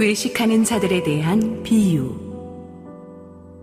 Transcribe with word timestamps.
외식하는 0.00 0.64
자들에 0.64 1.02
대한 1.02 1.62
비유. 1.62 2.14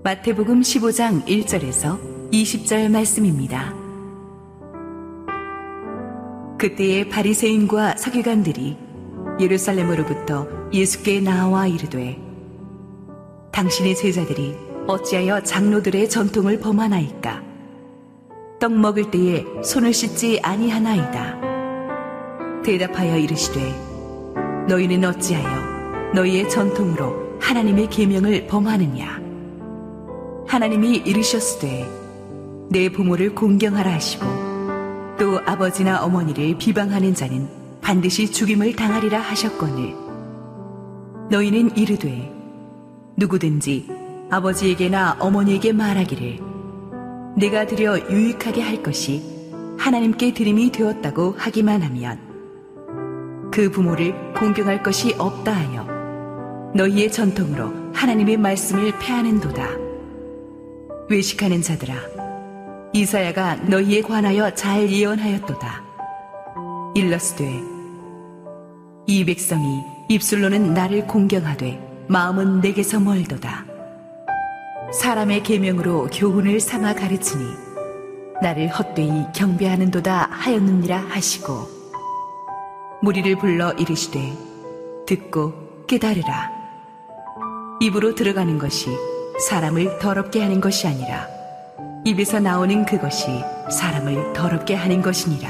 마태복음 0.03 0.61
15장 0.61 1.25
1절에서 1.25 2.29
20절 2.31 2.91
말씀입니다. 2.91 3.73
그때의 6.59 7.09
바리새인과 7.09 7.97
서기관들이 7.97 8.77
예루살렘으로부터 9.39 10.47
예수께 10.71 11.21
나와 11.21 11.65
이르되 11.65 12.21
당신의 13.51 13.95
제자들이 13.95 14.55
어찌하여 14.85 15.41
장로들의 15.41 16.07
전통을 16.07 16.59
범하나이까 16.59 17.43
떡 18.59 18.73
먹을 18.73 19.09
때에 19.09 19.43
손을 19.63 19.91
씻지 19.91 20.39
아니하나이다 20.43 22.61
대답하여 22.63 23.17
이르시되 23.17 23.59
너희는 24.67 25.03
어찌하여 25.03 25.76
너희의 26.13 26.49
전통으로 26.49 27.37
하나님의 27.39 27.89
계명을 27.89 28.47
범하느냐? 28.47 29.21
하나님이 30.47 30.97
이르셨으되 30.97 31.85
내 32.69 32.89
부모를 32.89 33.35
공경하라 33.35 33.93
하시고 33.93 34.25
또 35.19 35.39
아버지나 35.45 36.03
어머니를 36.03 36.57
비방하는 36.57 37.13
자는 37.13 37.47
반드시 37.81 38.31
죽임을 38.31 38.75
당하리라 38.75 39.19
하셨거늘 39.19 39.95
너희는 41.29 41.75
이르되 41.77 42.31
누구든지 43.17 43.89
아버지에게나 44.29 45.17
어머니에게 45.19 45.73
말하기를 45.73 46.39
내가 47.37 47.65
드려 47.65 47.97
유익하게 48.09 48.61
할 48.61 48.83
것이 48.83 49.23
하나님께 49.77 50.33
드림이 50.33 50.71
되었다고 50.71 51.35
하기만 51.37 51.81
하면 51.81 52.19
그 53.51 53.69
부모를 53.71 54.33
공경할 54.33 54.83
것이 54.83 55.13
없다 55.17 55.53
하여 55.53 55.96
너희의 56.77 57.11
전통으로 57.11 57.91
하나님의 57.91 58.37
말씀을 58.37 58.93
패하는도다. 58.99 59.67
외식하는 61.09 61.63
자들아, 61.63 61.95
이사야가 62.93 63.55
너희에 63.67 64.01
관하여 64.01 64.53
잘 64.53 64.87
예언하였도다. 64.87 65.83
일러스되 66.93 67.61
이 69.07 69.25
백성이 69.25 69.81
입술로는 70.07 70.75
나를 70.75 71.07
공경하되 71.07 72.05
마음은 72.09 72.61
내게서 72.61 72.99
멀도다. 72.99 73.65
사람의 74.93 75.41
계명으로 75.41 76.09
교훈을 76.13 76.59
삼아 76.59 76.93
가르치니 76.93 77.43
나를 78.43 78.67
헛되이 78.67 79.25
경배하는도다 79.35 80.29
하였느니라 80.29 80.97
하시고 81.09 81.67
무리를 83.01 83.35
불러 83.37 83.73
이르시되 83.73 84.31
듣고 85.07 85.85
깨달으라. 85.87 86.56
입으로 87.79 88.15
들어가는 88.15 88.57
것이 88.57 88.89
사람을 89.47 89.99
더럽게 89.99 90.41
하는 90.41 90.59
것이 90.59 90.87
아니라 90.87 91.27
입에서 92.05 92.39
나오는 92.39 92.85
그것이 92.85 93.27
사람을 93.69 94.33
더럽게 94.33 94.73
하는 94.73 95.01
것이니라. 95.01 95.49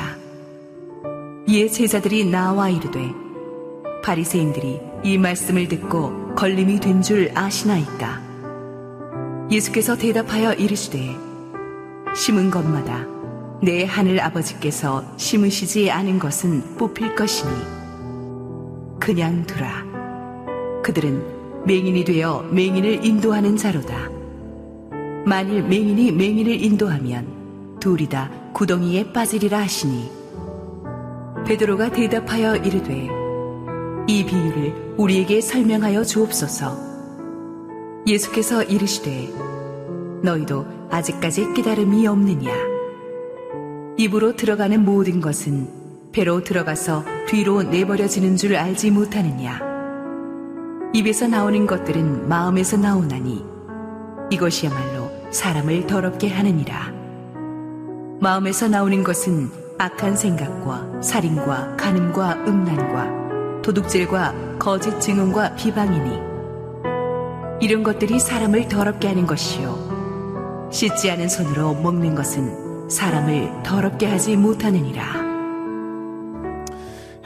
이에 1.47 1.69
제자들이 1.69 2.25
나와 2.25 2.69
이르되 2.69 3.11
바리새인들이 4.03 4.81
이 5.03 5.17
말씀을 5.17 5.67
듣고 5.67 6.35
걸림이 6.35 6.79
된 6.79 7.01
줄 7.01 7.31
아시나이까. 7.33 8.21
예수께서 9.49 9.95
대답하여 9.95 10.53
이르시되 10.53 11.15
심은 12.15 12.51
것마다 12.51 13.05
내 13.61 13.85
하늘 13.85 14.19
아버지께서 14.19 15.05
심으시지 15.17 15.89
않은 15.89 16.19
것은 16.19 16.75
뽑힐 16.77 17.15
것이니 17.15 17.51
그냥 18.99 19.45
두라. 19.45 19.85
그들은 20.83 21.36
맹인이 21.67 22.05
되어 22.05 22.43
맹인을 22.43 23.05
인도하는 23.05 23.57
자로다. 23.57 24.09
만일 25.25 25.63
맹인이 25.63 26.13
맹인을 26.13 26.63
인도하면 26.63 27.77
둘이 27.81 28.07
다 28.07 28.31
구덩이에 28.53 29.11
빠지리라 29.11 29.59
하시니 29.59 30.09
베드로가 31.45 31.91
대답하여 31.91 32.55
이르되 32.55 33.09
이 34.07 34.25
비유를 34.25 34.93
우리에게 34.95 35.41
설명하여 35.41 36.05
주옵소서. 36.05 36.77
예수께서 38.07 38.63
이르시되 38.63 39.27
너희도 40.23 40.65
아직까지 40.89 41.53
깨달음이 41.53 42.07
없느냐 42.07 42.49
입으로 43.97 44.37
들어가는 44.37 44.85
모든 44.85 45.19
것은 45.19 45.67
배로 46.13 46.45
들어가서 46.45 47.03
뒤로 47.27 47.61
내버려지는 47.63 48.37
줄 48.37 48.55
알지 48.55 48.91
못하느냐 48.91 49.66
입에서 50.93 51.27
나오는 51.27 51.67
것들은 51.67 52.29
마음에서 52.29 52.77
나오나니 52.77 53.45
이것이야말로 54.29 55.11
사람을 55.31 55.85
더럽게 55.85 56.29
하느니라. 56.29 56.93
마음에서 58.19 58.67
나오는 58.67 59.03
것은 59.03 59.49
악한 59.77 60.15
생각과 60.15 61.01
살인과 61.01 61.75
간음과 61.77 62.45
음란과 62.47 63.61
도둑질과 63.61 64.57
거짓 64.57 64.99
증언과 64.99 65.55
비방이니 65.55 66.27
이런 67.59 67.83
것들이 67.83 68.19
사람을 68.19 68.67
더럽게 68.67 69.07
하는 69.07 69.27
것이요 69.27 70.69
씻지 70.71 71.11
않은 71.11 71.29
손으로 71.29 71.75
먹는 71.75 72.15
것은 72.15 72.89
사람을 72.89 73.63
더럽게 73.63 74.07
하지 74.07 74.35
못하느니라. 74.35 75.16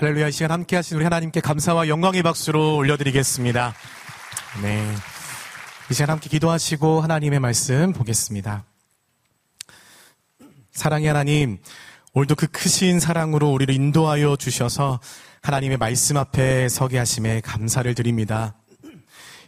할렐루야 0.02 0.30
이 0.30 0.32
시간 0.32 0.50
함께 0.50 0.76
하신 0.78 0.98
우리 0.98 1.04
하나님께 1.04 1.42
감사와 1.42 1.88
영광의 1.88 2.24
박수로 2.24 2.76
올려드리겠습니다. 2.76 3.76
네. 4.64 4.96
이 5.92 5.94
시간 5.94 6.10
함께 6.10 6.28
기도하시고 6.28 7.02
하나님의 7.02 7.40
말씀 7.40 7.94
보겠습니다. 7.94 8.66
사랑의 10.72 11.08
하나님, 11.08 11.60
오늘도 12.14 12.34
그 12.34 12.48
크신 12.48 13.00
사랑으로 13.00 13.52
우리를 13.52 13.72
인도하여 13.72 14.38
주셔서 14.38 15.00
하나님의 15.44 15.78
말씀 15.78 16.18
앞에 16.18 16.68
서게 16.68 16.98
하심에 16.98 17.42
감사를 17.42 17.94
드립니다. 17.94 18.56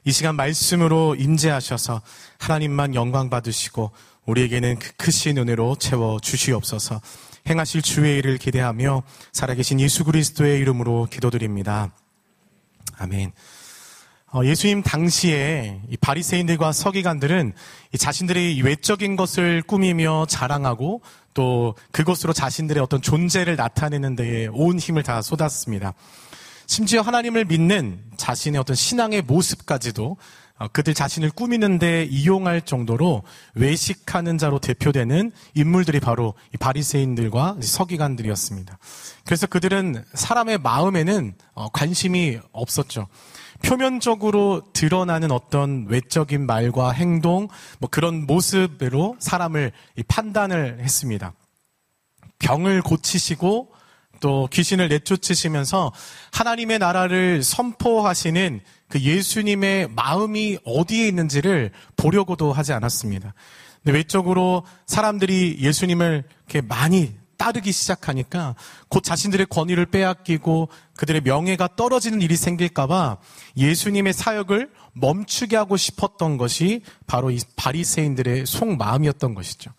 이 0.06 0.12
시간 0.12 0.36
말씀으로 0.36 1.16
임재하셔서 1.16 2.02
하나님만 2.40 2.96
영광 2.96 3.30
받으시고 3.30 3.92
우리에게는 4.26 4.80
그 4.80 4.94
크신 4.94 5.38
은혜로 5.38 5.78
채워 5.78 6.20
주시옵소서. 6.20 7.02
행하실 7.48 7.82
주의 7.82 8.18
일을 8.18 8.38
기대하며 8.38 9.04
살아계신 9.32 9.80
예수 9.80 10.04
그리스도의 10.04 10.60
이름으로 10.60 11.08
기도드립니다. 11.12 11.92
아멘. 12.98 13.32
어, 14.34 14.44
예수님 14.44 14.82
당시에 14.82 15.82
이 15.90 15.98
바리새인들과 15.98 16.72
서기관들은 16.72 17.54
자신들의 17.98 18.62
외적인 18.62 19.16
것을 19.16 19.62
꾸미며 19.62 20.26
자랑하고 20.28 21.02
또 21.34 21.76
그것으로 21.92 22.34
자신들의 22.34 22.82
어떤 22.82 23.02
존재를 23.02 23.56
나타내는 23.56 24.16
데에 24.16 24.48
온 24.52 24.80
힘을 24.80 25.04
다 25.04 25.22
쏟았습니다. 25.22 25.94
심지어 26.68 27.02
하나님을 27.02 27.46
믿는 27.46 28.00
자신의 28.18 28.60
어떤 28.60 28.76
신앙의 28.76 29.24
모습까지도 29.24 30.18
어, 30.60 30.68
그들 30.68 30.94
자신을 30.94 31.32
꾸미는데 31.32 32.06
이용할 32.06 32.62
정도로 32.62 33.24
외식하는 33.56 34.38
자로 34.38 34.60
대표되는 34.60 35.32
인물들이 35.56 36.00
바로 36.00 36.36
바리새인들과 36.60 37.58
서기관들이었습니다. 37.60 38.78
그래서 39.26 39.48
그들은 39.48 40.04
사람의 40.14 40.60
마음에는 40.60 41.34
어, 41.54 41.70
관심이 41.70 42.40
없었죠. 42.52 43.08
표면적으로 43.64 44.62
드러나는 44.74 45.32
어떤 45.32 45.88
외적인 45.88 46.46
말과 46.46 46.92
행동, 46.92 47.48
뭐 47.80 47.90
그런 47.90 48.26
모습으로 48.28 49.16
사람을 49.20 49.72
판단을 50.08 50.80
했습니다. 50.82 51.34
병을 52.40 52.82
고치시고 52.82 53.73
또 54.24 54.48
귀신을 54.54 54.88
내쫓으시면서 54.88 55.92
하나님의 56.32 56.80
나라를 56.80 57.44
선포하시는 57.44 58.62
그 58.88 59.02
예수님의 59.02 59.90
마음이 59.90 60.60
어디에 60.64 61.10
있는지를 61.10 61.72
보려고도 61.98 62.54
하지 62.54 62.72
않았습니다. 62.72 63.34
외적으로 63.84 64.64
사람들이 64.86 65.58
예수님을 65.60 66.24
이렇게 66.48 66.62
많이 66.62 67.14
따르기 67.36 67.74
시작하니까 67.74 68.56
곧 68.88 69.04
자신들의 69.04 69.48
권위를 69.48 69.88
빼앗기고 69.88 70.70
그들의 70.96 71.20
명예가 71.26 71.76
떨어지는 71.76 72.22
일이 72.22 72.38
생길까봐 72.38 73.18
예수님의 73.58 74.14
사역을 74.14 74.70
멈추게 74.94 75.58
하고 75.58 75.76
싶었던 75.76 76.38
것이 76.38 76.82
바로 77.08 77.30
이 77.30 77.40
바리새인들의 77.58 78.46
속마음이었던 78.46 79.34
것이죠. 79.36 79.72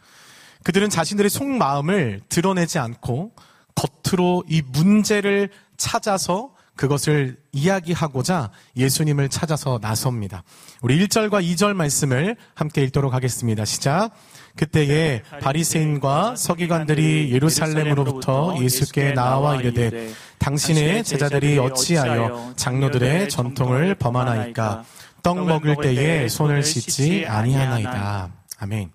그들은 0.64 0.90
자신들의 0.90 1.30
속마음을 1.30 2.20
드러내지 2.28 2.78
않고 2.78 3.32
겉으로 3.74 4.44
이 4.48 4.62
문제를 4.62 5.50
찾아서 5.76 6.54
그것을 6.76 7.36
이야기하고자 7.52 8.50
예수님을 8.76 9.28
찾아서 9.28 9.78
나섭니다. 9.80 10.42
우리 10.82 10.98
1절과 11.06 11.44
2절 11.44 11.74
말씀을 11.74 12.36
함께 12.54 12.82
읽도록 12.82 13.14
하겠습니다. 13.14 13.64
시작. 13.64 14.10
그때에 14.56 15.22
바리새인과 15.40 16.36
서기관들이 16.36 17.32
예루살렘으로부터 17.32 18.56
예수께 18.60 19.12
나와 19.12 19.56
이르되 19.56 20.12
당신의 20.38 21.04
제자들이 21.04 21.58
어찌하여 21.58 22.54
장로들의 22.56 23.28
전통을 23.28 23.96
범하나이까 23.96 24.84
떡 25.22 25.44
먹을 25.44 25.76
때에 25.76 26.28
손을 26.28 26.62
씻지 26.62 27.24
아니하나이다. 27.26 28.30
아멘. 28.58 28.90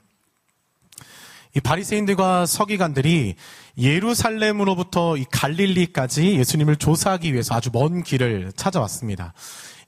이 1.56 1.60
바리새인들과 1.60 2.46
서기관들이 2.46 3.36
예루살렘으로부터 3.80 5.16
이 5.18 5.26
갈릴리까지 5.31 6.38
예수님을 6.38 6.76
조사하기 6.76 7.31
위해서 7.31 7.56
아주 7.56 7.70
먼 7.72 8.04
길을 8.04 8.52
찾아왔습니다. 8.56 9.34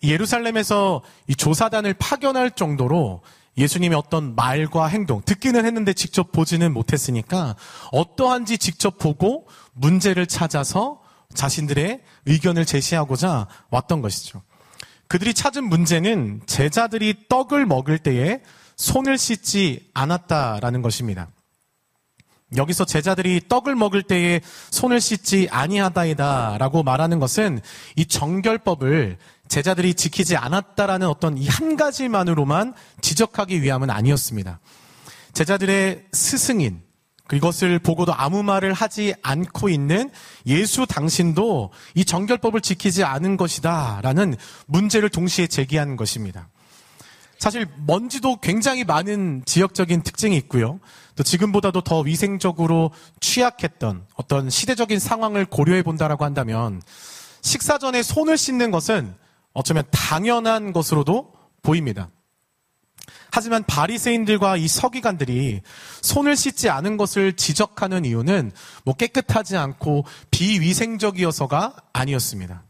예루살렘에서 0.04 1.02
이 1.28 1.36
조사단을 1.36 1.94
파견할 1.96 2.52
정도로 2.52 3.22
예수님의 3.58 3.98
어떤 3.98 4.34
말과 4.36 4.88
행동, 4.88 5.22
듣기는 5.22 5.66
했는데 5.66 5.94
직접 5.94 6.32
보지는 6.32 6.74
못했으니까 6.74 7.56
어떠한지 7.92 8.58
직접 8.58 8.98
보고 8.98 9.48
문제를 9.74 10.26
찾아서 10.26 11.02
자신들의 11.34 12.02
의견을 12.26 12.66
제시하고자 12.66 13.48
왔던 13.70 14.02
것이죠. 14.02 14.42
그들이 15.08 15.34
찾은 15.34 15.66
문제는 15.66 16.42
제자들이 16.46 17.28
떡을 17.28 17.66
먹을 17.66 18.00
때에 18.00 18.42
손을 18.78 19.18
씻지 19.18 19.90
않았다라는 19.94 20.82
것입니다. 20.82 21.28
여기서 22.58 22.86
제자들이 22.86 23.42
떡을 23.48 23.76
먹을 23.76 24.04
때에 24.04 24.42
손을 24.72 25.00
씻지 25.00 25.48
아니하다이다라고 25.52 26.84
말하는 26.84 27.20
것은 27.20 27.62
이 27.96 28.06
정결법을 28.06 29.18
제자들이 29.48 29.94
지키지 29.94 30.38
않았다라는 30.38 31.08
어떤 31.08 31.38
이 31.38 31.48
한 31.48 31.76
가지만으로만 31.76 32.74
지적하기 33.02 33.62
위함은 33.62 33.90
아니었습니다. 33.90 34.60
제자들의 35.34 36.06
스승인, 36.12 36.82
그것을 37.28 37.80
보고도 37.80 38.14
아무 38.14 38.44
말을 38.44 38.74
하지 38.74 39.14
않고 39.22 39.70
있는 39.70 40.10
예수 40.48 40.86
당신도 40.86 41.72
이 41.96 42.04
정결법을 42.04 42.60
지키지 42.60 43.04
않은 43.06 43.38
것이다 43.38 44.00
라는 44.02 44.36
문제를 44.66 45.10
동시에 45.10 45.48
제기하는 45.48 45.96
것입니다. 45.96 46.50
사실 47.42 47.66
먼지도 47.88 48.36
굉장히 48.36 48.84
많은 48.84 49.42
지역적인 49.48 50.04
특징이 50.04 50.38
있고요. 50.38 50.80
또 51.16 51.24
지금보다도 51.24 51.82
더 51.82 52.02
위생적으로 52.02 52.92
취약했던 53.20 54.06
어떤 54.14 54.52
시대적인 54.52 55.00
상황을 55.00 55.46
고려해 55.46 55.82
본다라고 55.82 56.24
한다면 56.24 56.84
식사 57.42 57.80
전에 57.80 58.04
손을 58.04 58.38
씻는 58.38 58.70
것은 58.70 59.16
어쩌면 59.54 59.86
당연한 59.90 60.72
것으로도 60.72 61.34
보입니다. 61.64 62.10
하지만 63.32 63.64
바리새인들과 63.64 64.58
이 64.58 64.68
서기관들이 64.68 65.62
손을 66.04 66.36
씻지 66.36 66.70
않은 66.70 66.96
것을 66.96 67.34
지적하는 67.34 68.06
이유는 68.06 68.52
뭐 68.86 68.94
깨끗하지 68.94 69.58
않고 69.58 70.06
비위생적이어서가 70.30 71.76
아니었습니다. 71.92 72.62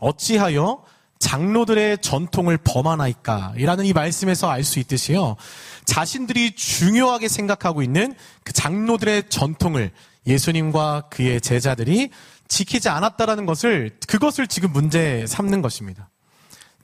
어찌하여 0.00 0.82
장로들의 1.18 1.98
전통을 1.98 2.58
범하나이까? 2.58 3.54
이라는 3.56 3.84
이 3.84 3.92
말씀에서 3.92 4.48
알 4.50 4.62
수 4.62 4.78
있듯이요. 4.78 5.36
자신들이 5.84 6.54
중요하게 6.54 7.28
생각하고 7.28 7.82
있는 7.82 8.14
그 8.44 8.52
장로들의 8.52 9.24
전통을 9.28 9.90
예수님과 10.26 11.08
그의 11.10 11.40
제자들이 11.40 12.10
지키지 12.48 12.88
않았다라는 12.88 13.46
것을 13.46 13.96
그것을 14.06 14.46
지금 14.46 14.72
문제 14.72 15.26
삼는 15.26 15.62
것입니다. 15.62 16.08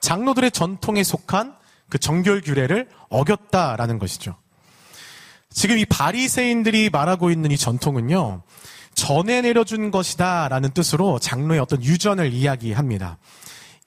장로들의 0.01 0.51
전통에 0.51 1.03
속한 1.03 1.55
그 1.89 1.99
정결 1.99 2.41
규례를 2.41 2.89
어겼다라는 3.09 3.99
것이죠. 3.99 4.37
지금 5.51 5.79
이 5.79 5.85
바리새인들이 5.85 6.91
말하고 6.91 7.31
있는 7.31 7.51
이 7.51 7.57
전통은요. 7.57 8.43
전에 8.95 9.41
내려준 9.41 9.91
것이다라는 9.91 10.71
뜻으로 10.71 11.19
장로의 11.19 11.61
어떤 11.61 11.83
유전을 11.83 12.33
이야기합니다. 12.33 13.19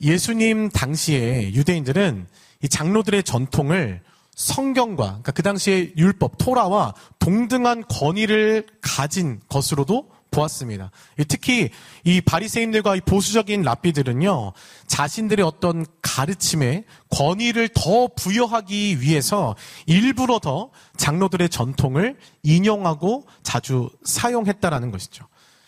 예수님 0.02 0.70
당시에 0.70 1.54
유대인들은 1.54 2.28
이 2.64 2.70
장로들의 2.70 3.24
전통을 3.24 4.02
성경과 4.36 5.06
그러니까 5.06 5.32
그 5.32 5.42
당시의 5.42 5.94
율법 5.98 6.38
토라와 6.38 6.94
동등한 7.20 7.84
권위를 7.88 8.68
가진 8.82 9.40
것으로도 9.50 10.12
보았습니다. 10.30 10.92
특히 11.28 11.72
이 12.04 12.22
바리새인들과 12.22 12.98
이 12.98 13.02
보수적인 13.02 13.64
랍비들은요 13.64 14.54
자신들의 14.86 15.44
어떤 15.44 15.86
가르침에 16.02 16.84
권위를 17.10 17.70
더 17.70 18.08
부여하기 18.08 19.02
위해서 19.02 19.56
일부러 19.88 20.38
더 20.38 20.70
장로들의 20.98 21.50
전통을 21.50 22.18
인용하고 22.44 23.26
자주 23.42 23.90
사용했다라는 24.04 24.92
것이죠. 24.92 25.26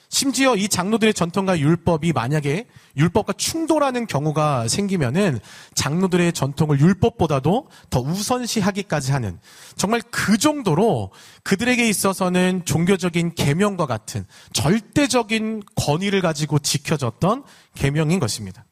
심지어 0.09 0.56
이 0.56 0.67
장로들의 0.67 1.13
전통과 1.13 1.59
율법이 1.59 2.13
만약에 2.13 2.65
율법과 2.97 3.33
충돌하는 3.33 4.07
경우가 4.07 4.67
생기면은 4.67 5.39
장로들의 5.75 6.33
전통을 6.33 6.79
율법보다도 6.79 7.69
더 7.91 8.00
우선시하기까지 8.00 9.11
하는 9.11 9.39
정말 9.75 10.01
그 10.09 10.39
정도로 10.39 11.11
그들에게 11.44 11.88
있어서는 11.88 12.63
종교적인 12.65 13.35
계명과 13.35 13.85
같은 13.85 14.25
절대적인 14.51 15.61
권위를 15.75 16.21
가지고 16.21 16.57
지켜졌던 16.57 17.44
계명인 17.75 18.19
것입니다. 18.19 18.65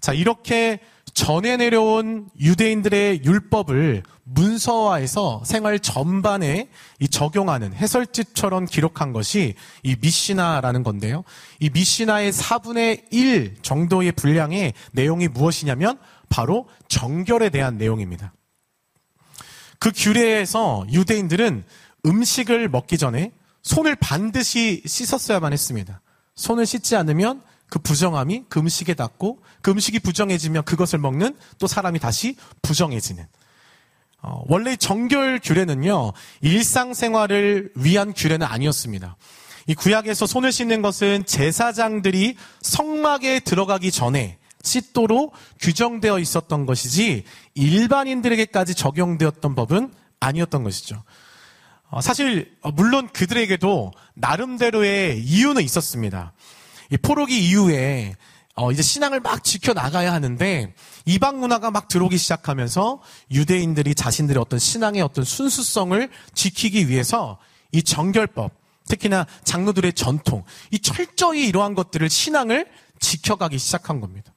자, 0.00 0.12
이렇게 0.12 0.80
전해 1.14 1.56
내려온 1.56 2.28
유대인들의 2.38 3.24
율법을 3.24 4.02
문서화해서 4.32 5.42
생활 5.44 5.78
전반에 5.78 6.68
이 6.98 7.08
적용하는 7.08 7.74
해설집처럼 7.74 8.66
기록한 8.66 9.12
것이 9.12 9.54
이 9.82 9.96
미시나라는 10.00 10.82
건데요. 10.82 11.24
이 11.58 11.70
미시나의 11.70 12.32
4분의 12.32 13.12
1 13.12 13.56
정도의 13.62 14.12
분량의 14.12 14.74
내용이 14.92 15.28
무엇이냐면 15.28 15.98
바로 16.28 16.68
정결에 16.88 17.50
대한 17.50 17.76
내용입니다. 17.76 18.32
그 19.78 19.90
규례에서 19.94 20.86
유대인들은 20.92 21.64
음식을 22.06 22.68
먹기 22.68 22.98
전에 22.98 23.32
손을 23.62 23.96
반드시 23.96 24.82
씻었어야만 24.86 25.52
했습니다. 25.52 26.00
손을 26.34 26.66
씻지 26.66 26.96
않으면 26.96 27.42
그 27.68 27.78
부정함이 27.78 28.44
그 28.48 28.60
음식에 28.60 28.94
닿고 28.94 29.42
그 29.62 29.70
음식이 29.70 30.00
부정해지면 30.00 30.64
그것을 30.64 30.98
먹는 30.98 31.36
또 31.58 31.66
사람이 31.66 31.98
다시 31.98 32.36
부정해지는. 32.62 33.26
어, 34.22 34.42
원래 34.46 34.76
정결 34.76 35.40
규례는요, 35.42 36.12
일상생활을 36.42 37.72
위한 37.74 38.12
규례는 38.12 38.46
아니었습니다. 38.46 39.16
이 39.66 39.74
구약에서 39.74 40.26
손을 40.26 40.52
씻는 40.52 40.82
것은 40.82 41.24
제사장들이 41.26 42.36
성막에 42.60 43.40
들어가기 43.40 43.90
전에 43.90 44.38
씻도록 44.62 45.32
규정되어 45.58 46.18
있었던 46.18 46.66
것이지 46.66 47.24
일반인들에게까지 47.54 48.74
적용되었던 48.74 49.54
법은 49.54 49.92
아니었던 50.20 50.64
것이죠. 50.64 51.02
어, 51.88 52.00
사실 52.00 52.56
물론 52.74 53.08
그들에게도 53.08 53.92
나름대로의 54.14 55.22
이유는 55.22 55.62
있었습니다. 55.62 56.32
이 56.90 56.96
포로기 56.98 57.48
이후에 57.48 58.16
어, 58.56 58.72
이제 58.72 58.82
신앙을 58.82 59.20
막 59.20 59.44
지켜 59.44 59.72
나가야 59.72 60.12
하는데 60.12 60.74
이방 61.06 61.40
문화가 61.40 61.70
막 61.70 61.88
들어오기 61.88 62.18
시작하면서 62.18 63.00
유대인들이 63.30 63.94
자신들의 63.94 64.40
어떤 64.40 64.58
신앙의 64.58 65.02
어떤 65.02 65.24
순수성을 65.24 66.10
지키기 66.34 66.88
위해서 66.88 67.38
이 67.72 67.82
정결법, 67.82 68.52
특히나 68.88 69.26
장로들의 69.44 69.92
전통, 69.92 70.44
이 70.70 70.80
철저히 70.80 71.46
이러한 71.46 71.74
것들을 71.74 72.10
신앙을 72.10 72.66
지켜가기 72.98 73.58
시작한 73.58 74.00
겁니다. 74.00 74.32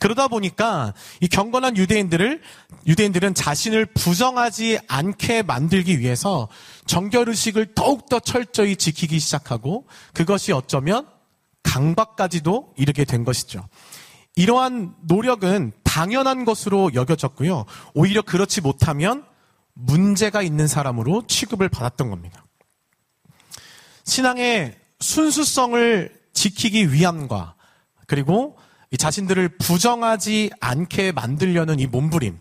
그러다 0.00 0.26
보니까 0.26 0.94
이 1.20 1.28
경건한 1.28 1.76
유대인들을 1.76 2.42
유대인들은 2.86 3.34
자신을 3.34 3.86
부정하지 3.86 4.80
않게 4.88 5.42
만들기 5.42 6.00
위해서 6.00 6.48
정결 6.86 7.28
의식을 7.28 7.74
더욱 7.74 8.08
더 8.08 8.18
철저히 8.18 8.74
지키기 8.74 9.20
시작하고 9.20 9.86
그것이 10.12 10.50
어쩌면 10.50 11.06
강박까지도 11.62 12.74
이르게 12.76 13.04
된 13.04 13.24
것이죠. 13.24 13.66
이러한 14.36 14.94
노력은 15.02 15.72
당연한 15.84 16.44
것으로 16.44 16.94
여겨졌고요. 16.94 17.64
오히려 17.94 18.22
그렇지 18.22 18.60
못하면 18.60 19.24
문제가 19.74 20.42
있는 20.42 20.66
사람으로 20.66 21.26
취급을 21.26 21.68
받았던 21.68 22.10
겁니다. 22.10 22.44
신앙의 24.04 24.78
순수성을 25.00 26.20
지키기 26.32 26.92
위함과 26.92 27.54
그리고 28.06 28.56
자신들을 28.96 29.56
부정하지 29.58 30.50
않게 30.60 31.12
만들려는 31.12 31.78
이 31.80 31.86
몸부림, 31.86 32.38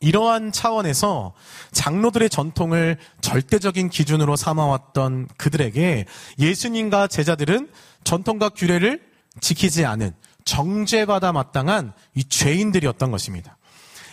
이러한 0.00 0.50
차원에서 0.52 1.34
장로들의 1.72 2.30
전통을 2.30 2.96
절대적인 3.20 3.90
기준으로 3.90 4.34
삼아왔던 4.36 5.28
그들에게 5.36 6.06
예수님과 6.38 7.08
제자들은 7.08 7.70
전통과 8.04 8.48
규례를 8.50 9.00
지키지 9.40 9.84
않은 9.84 10.12
정죄받아 10.44 11.32
마땅한 11.32 11.92
이 12.14 12.24
죄인들이었던 12.24 13.10
것입니다. 13.10 13.56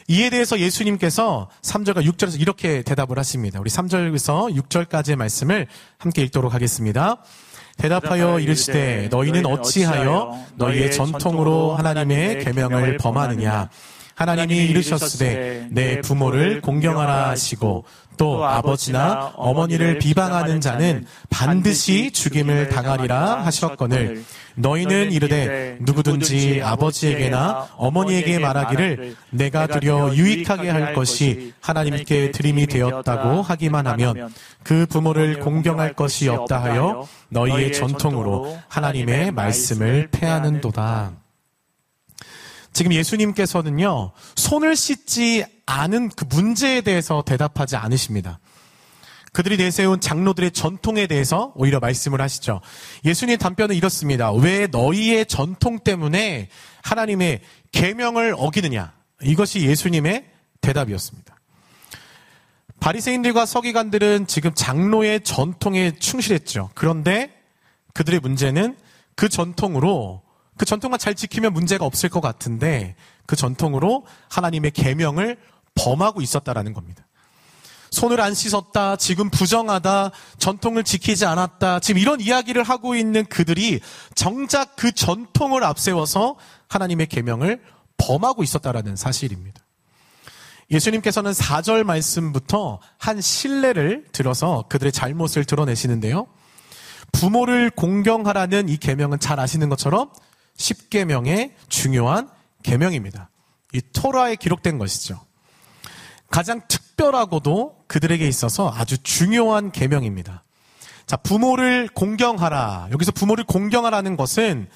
이에 0.10 0.30
대해서 0.30 0.60
예수님께서 0.60 1.50
3절과 1.62 2.06
6절에서 2.06 2.40
이렇게 2.40 2.82
대답을 2.82 3.18
하십니다. 3.20 3.60
우리 3.60 3.70
3절에서 3.70 4.56
6절까지의 4.56 5.18
말씀을 5.18 5.68
함께 5.98 6.22
읽도록 6.24 6.54
하겠습니다. 6.54 7.18
대답하여 7.78 8.40
이르시되 8.40 9.10
너희는 9.12 9.46
어찌하여 9.46 10.46
너희의 10.56 10.92
전통으로 10.92 11.76
하나님의 11.76 12.44
계명을 12.44 12.98
범하느냐 12.98 13.70
하나님이 14.16 14.66
이르셨으되 14.66 15.68
내 15.70 16.02
부모를 16.02 16.62
공경하라 16.62 17.30
하시고 17.30 17.86
또 18.18 18.46
아버지나 18.46 19.34
어머니를 19.36 20.00
비방하는 20.00 20.60
자는 20.60 21.06
반드시 21.30 22.12
죽임을 22.12 22.70
당하리라 22.70 23.46
하셨거늘. 23.46 24.24
너희는 24.56 25.12
이르되 25.12 25.78
누구든지 25.82 26.62
아버지에게나 26.64 27.68
어머니에게 27.78 28.40
말하기를 28.40 29.16
내가 29.30 29.68
드려 29.68 30.14
유익하게 30.14 30.70
할 30.70 30.94
것이 30.94 31.54
하나님께 31.62 32.32
드림이 32.32 32.66
되었다고 32.68 33.44
하기만 33.44 33.86
하면 33.88 34.30
그 34.64 34.88
부모를 34.88 35.40
공경할 35.40 35.94
것이 35.94 36.28
없다 36.28 36.62
하여 36.64 37.08
너희의 37.30 37.74
전통으로 37.74 38.58
하나님의 38.68 39.32
말씀을 39.32 40.10
패하는도다. 40.12 41.27
지금 42.78 42.94
예수님께서는요, 42.94 44.12
손을 44.36 44.76
씻지 44.76 45.44
않은 45.66 46.10
그 46.10 46.26
문제에 46.30 46.82
대해서 46.82 47.24
대답하지 47.26 47.76
않으십니다. 47.76 48.40
그들이 49.34 49.58
내세운 49.58 50.00
장로들의 50.00 50.52
전통에 50.52 51.08
대해서 51.08 51.54
오히려 51.56 51.80
말씀을 51.80 52.22
하시죠. 52.22 52.62
예수님의 53.04 53.40
답변은 53.40 53.76
이렇습니다. 53.76 54.32
왜 54.32 54.68
너희의 54.68 55.26
전통 55.26 55.80
때문에 55.80 56.50
하나님의 56.84 57.42
계명을 57.72 58.36
어기느냐? 58.38 58.94
이것이 59.24 59.62
예수님의 59.62 60.26
대답이었습니다. 60.62 61.36
바리새인들과 62.80 63.48
서기관들은 63.48 64.28
지금 64.28 64.52
장로의 64.54 65.22
전통에 65.22 65.94
충실했죠. 65.98 66.70
그런데 66.76 67.34
그들의 67.96 68.20
문제는 68.20 68.78
그 69.16 69.30
전통으로 69.30 70.27
그 70.58 70.66
전통만 70.66 71.00
잘 71.00 71.16
지키면 71.16 71.54
문제가 71.54 71.86
없을 71.86 72.10
것 72.10 72.22
같은데 72.22 72.96
그 73.26 73.36
전통으로 73.36 74.06
하나님의 74.30 74.72
계명을 74.72 75.38
범하고 75.76 76.22
있었다라는 76.22 76.74
겁니다. 76.74 77.06
손을 77.92 78.20
안 78.20 78.34
씻었다, 78.34 78.98
지금 78.98 79.30
부정하다, 79.30 80.12
전통을 80.40 80.84
지키지 80.84 81.26
않았다, 81.26 81.80
지금 81.80 82.02
이런 82.02 82.20
이야기를 82.20 82.64
하고 82.64 82.96
있는 82.96 83.26
그들이 83.26 83.80
정작 84.14 84.76
그 84.76 84.92
전통을 84.92 85.64
앞세워서 85.64 86.36
하나님의 86.68 87.08
계명을 87.08 87.62
범하고 87.98 88.44
있었다라는 88.44 88.96
사실입니다. 88.96 89.62
예수님께서는 90.70 91.32
4절 91.32 91.84
말씀부터 91.84 92.80
한 92.98 93.22
신뢰를 93.22 94.06
들어서 94.12 94.66
그들의 94.68 94.92
잘못을 94.92 95.46
드러내시는데요. 95.46 96.28
부모를 97.14 97.70
공경하라는 97.70 98.68
이 98.68 98.76
계명은 98.78 99.20
잘 99.20 99.40
아시는 99.40 99.70
것처럼 99.70 100.10
10계명의 100.58 101.52
중요한 101.70 102.30
계명입니다. 102.64 103.30
이 103.74 103.82
토라에 103.94 104.36
기록된 104.36 104.78
것이죠. 104.78 105.20
가장 106.30 106.62
특별하고도 106.68 107.86
그들에게 107.88 108.28
있어서 108.28 108.72
아주 108.76 108.98
중요한 109.02 109.72
계명입니다. 109.72 110.44
자, 111.06 111.16
부모를 111.16 111.88
공경하라. 111.94 112.90
여기서 112.92 113.14
부모를 113.14 113.46
공경하라는 113.46 114.18
것은 114.18 114.68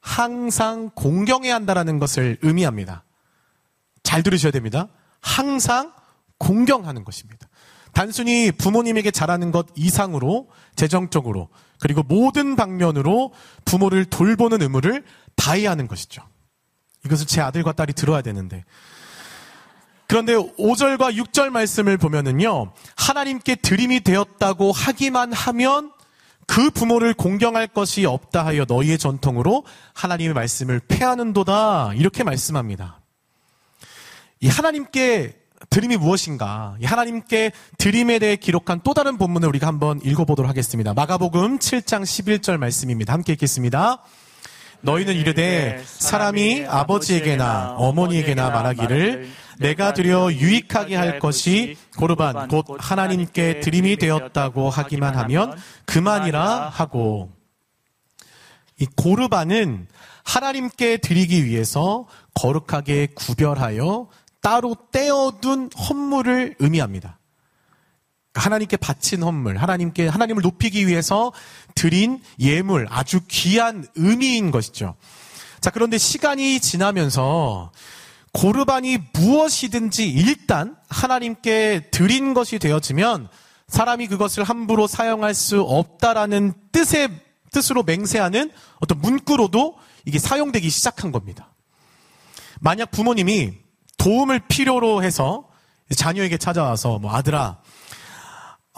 항상 0.00 0.90
공경해야 0.94 1.54
한다라는 1.56 1.98
것을 1.98 2.38
의미합니다. 2.42 3.04
잘 4.02 4.22
들으셔야 4.22 4.52
됩니다. 4.52 4.88
항상 5.20 5.92
공경하는 6.38 7.04
것입니다. 7.04 7.48
단순히 7.92 8.52
부모님에게 8.52 9.10
잘하는 9.10 9.50
것 9.50 9.66
이상으로 9.74 10.48
재정적으로 10.76 11.48
그리고 11.80 12.02
모든 12.02 12.56
방면으로 12.56 13.32
부모를 13.64 14.04
돌보는 14.04 14.62
의무를 14.62 15.04
다해야 15.36 15.70
하는 15.70 15.88
것이죠. 15.88 16.22
이것을 17.04 17.26
제 17.26 17.40
아들과 17.40 17.72
딸이 17.72 17.92
들어야 17.94 18.22
되는데. 18.22 18.64
그런데 20.06 20.34
5절과 20.34 21.16
6절 21.16 21.50
말씀을 21.50 21.96
보면은요, 21.96 22.72
하나님께 22.96 23.54
드림이 23.56 24.00
되었다고 24.00 24.72
하기만 24.72 25.32
하면 25.32 25.92
그 26.46 26.70
부모를 26.70 27.14
공경할 27.14 27.68
것이 27.68 28.04
없다 28.04 28.44
하여 28.44 28.64
너희의 28.66 28.98
전통으로 28.98 29.64
하나님의 29.94 30.34
말씀을 30.34 30.80
패하는도다. 30.80 31.92
이렇게 31.94 32.24
말씀합니다. 32.24 33.00
이 34.40 34.48
하나님께 34.48 35.36
드림이 35.68 35.96
무엇인가? 35.96 36.76
이 36.80 36.86
하나님께 36.86 37.52
드림에 37.78 38.18
대해 38.18 38.34
기록한 38.34 38.80
또 38.82 38.94
다른 38.94 39.16
본문을 39.16 39.46
우리가 39.48 39.68
한번 39.68 40.00
읽어보도록 40.02 40.48
하겠습니다. 40.48 40.92
마가복음 40.92 41.60
7장 41.60 42.02
11절 42.02 42.56
말씀입니다. 42.56 43.12
함께 43.12 43.34
읽겠습니다. 43.34 44.02
너희는 44.82 45.14
이르되 45.14 45.82
사람이 45.84 46.66
아버지에게나 46.66 47.74
어머니에게나 47.76 48.50
말하기를 48.50 49.28
내가 49.58 49.92
드려 49.92 50.32
유익하게 50.32 50.96
할 50.96 51.18
것이 51.18 51.76
고르반 51.96 52.48
곧 52.48 52.66
하나님께 52.78 53.60
드림이 53.60 53.96
되었다고 53.96 54.70
하기만 54.70 55.16
하면 55.16 55.56
그만이라 55.84 56.70
하고 56.70 57.30
이 58.78 58.86
고르반은 58.96 59.86
하나님께 60.24 60.96
드리기 60.98 61.44
위해서 61.44 62.06
거룩하게 62.34 63.08
구별하여 63.14 64.08
따로 64.40 64.74
떼어둔 64.90 65.70
헌물을 65.76 66.56
의미합니다. 66.58 67.19
하나님께 68.34 68.76
바친 68.76 69.22
헌물, 69.22 69.56
하나님께, 69.56 70.08
하나님을 70.08 70.42
높이기 70.42 70.86
위해서 70.86 71.32
드린 71.74 72.22
예물, 72.38 72.86
아주 72.90 73.20
귀한 73.28 73.86
의미인 73.96 74.50
것이죠. 74.50 74.94
자, 75.60 75.70
그런데 75.70 75.98
시간이 75.98 76.60
지나면서 76.60 77.72
고르반이 78.32 78.98
무엇이든지 79.12 80.08
일단 80.08 80.76
하나님께 80.88 81.88
드린 81.90 82.32
것이 82.32 82.58
되어지면 82.58 83.28
사람이 83.66 84.06
그것을 84.06 84.44
함부로 84.44 84.86
사용할 84.86 85.34
수 85.34 85.60
없다라는 85.62 86.54
뜻의, 86.72 87.08
뜻으로 87.52 87.82
맹세하는 87.82 88.50
어떤 88.80 89.00
문구로도 89.00 89.76
이게 90.04 90.18
사용되기 90.18 90.70
시작한 90.70 91.12
겁니다. 91.12 91.52
만약 92.60 92.90
부모님이 92.90 93.54
도움을 93.98 94.40
필요로 94.48 95.02
해서 95.02 95.48
자녀에게 95.94 96.38
찾아와서 96.38 96.98
뭐 96.98 97.12
아들아, 97.12 97.59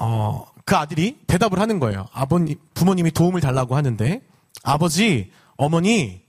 어, 0.05 0.45
그 0.65 0.75
아들이 0.75 1.17
대답을 1.29 1.61
하는 1.61 1.79
거예요. 1.79 2.09
아버님, 2.13 2.59
부모님이 2.75 3.13
도움을 3.13 3.41
달라고 3.41 3.77
하는데 3.77 4.21
아버지, 4.65 5.31
어머니, 5.57 6.23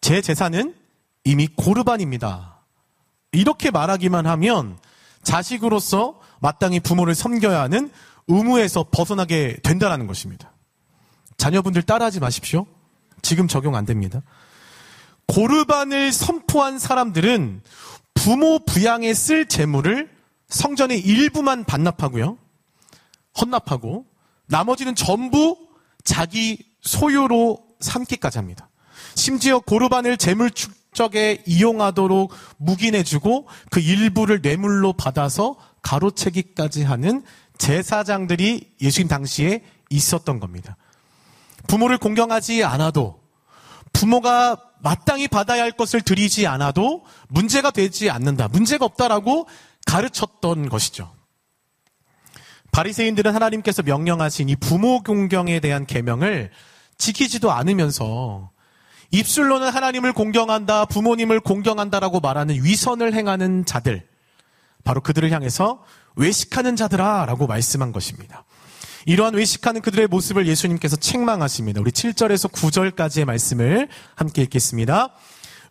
제 0.00 0.22
재산은 0.22 0.74
이미 1.24 1.46
고르반입니다. 1.46 2.62
이렇게 3.32 3.70
말하기만 3.70 4.26
하면 4.26 4.78
자식으로서 5.22 6.18
마땅히 6.40 6.80
부모를 6.80 7.14
섬겨야 7.14 7.60
하는 7.60 7.90
의무에서 8.28 8.86
벗어나게 8.90 9.58
된다는 9.62 10.06
것입니다. 10.06 10.50
자녀분들 11.36 11.82
따라하지 11.82 12.20
마십시오. 12.20 12.64
지금 13.20 13.46
적용 13.46 13.74
안 13.74 13.84
됩니다. 13.84 14.22
고르반을 15.26 16.12
선포한 16.12 16.78
사람들은 16.78 17.60
부모 18.14 18.58
부양에 18.60 19.12
쓸 19.12 19.46
재물을 19.46 20.08
성전의 20.48 21.00
일부만 21.00 21.64
반납하고요. 21.64 22.38
헌납하고 23.40 24.06
나머지는 24.46 24.94
전부 24.94 25.56
자기 26.04 26.64
소유로 26.80 27.58
삼기까지 27.80 28.38
합니다. 28.38 28.68
심지어 29.14 29.58
고르반을 29.58 30.16
재물 30.16 30.50
축적에 30.50 31.42
이용하도록 31.46 32.32
묵인해주고 32.58 33.48
그 33.70 33.80
일부를 33.80 34.40
뇌물로 34.42 34.94
받아서 34.94 35.56
가로채기까지 35.82 36.84
하는 36.84 37.24
제사장들이 37.58 38.74
예수님 38.80 39.08
당시에 39.08 39.62
있었던 39.90 40.40
겁니다. 40.40 40.76
부모를 41.66 41.98
공경하지 41.98 42.64
않아도 42.64 43.20
부모가 43.92 44.56
마땅히 44.80 45.26
받아야 45.26 45.62
할 45.62 45.72
것을 45.72 46.00
드리지 46.00 46.46
않아도 46.46 47.04
문제가 47.28 47.70
되지 47.70 48.10
않는다. 48.10 48.48
문제가 48.48 48.84
없다라고 48.84 49.48
가르쳤던 49.86 50.68
것이죠. 50.68 51.12
바리새인들은 52.78 53.34
하나님께서 53.34 53.82
명령하신 53.82 54.50
이 54.50 54.54
부모 54.54 55.02
공경에 55.02 55.58
대한 55.58 55.84
계명을 55.84 56.52
지키지도 56.96 57.50
않으면서 57.50 58.52
입술로는 59.10 59.70
하나님을 59.70 60.12
공경한다, 60.12 60.84
부모님을 60.84 61.40
공경한다라고 61.40 62.20
말하는 62.20 62.62
위선을 62.62 63.14
행하는 63.14 63.64
자들, 63.64 64.06
바로 64.84 65.00
그들을 65.00 65.28
향해서 65.32 65.82
외식하는 66.14 66.76
자들아라고 66.76 67.48
말씀한 67.48 67.90
것입니다. 67.90 68.44
이러한 69.06 69.34
외식하는 69.34 69.80
그들의 69.80 70.06
모습을 70.06 70.46
예수님께서 70.46 70.94
책망하십니다. 70.94 71.80
우리 71.80 71.90
7절에서 71.90 72.52
9절까지의 72.52 73.24
말씀을 73.24 73.88
함께 74.14 74.42
읽겠습니다. 74.42 75.14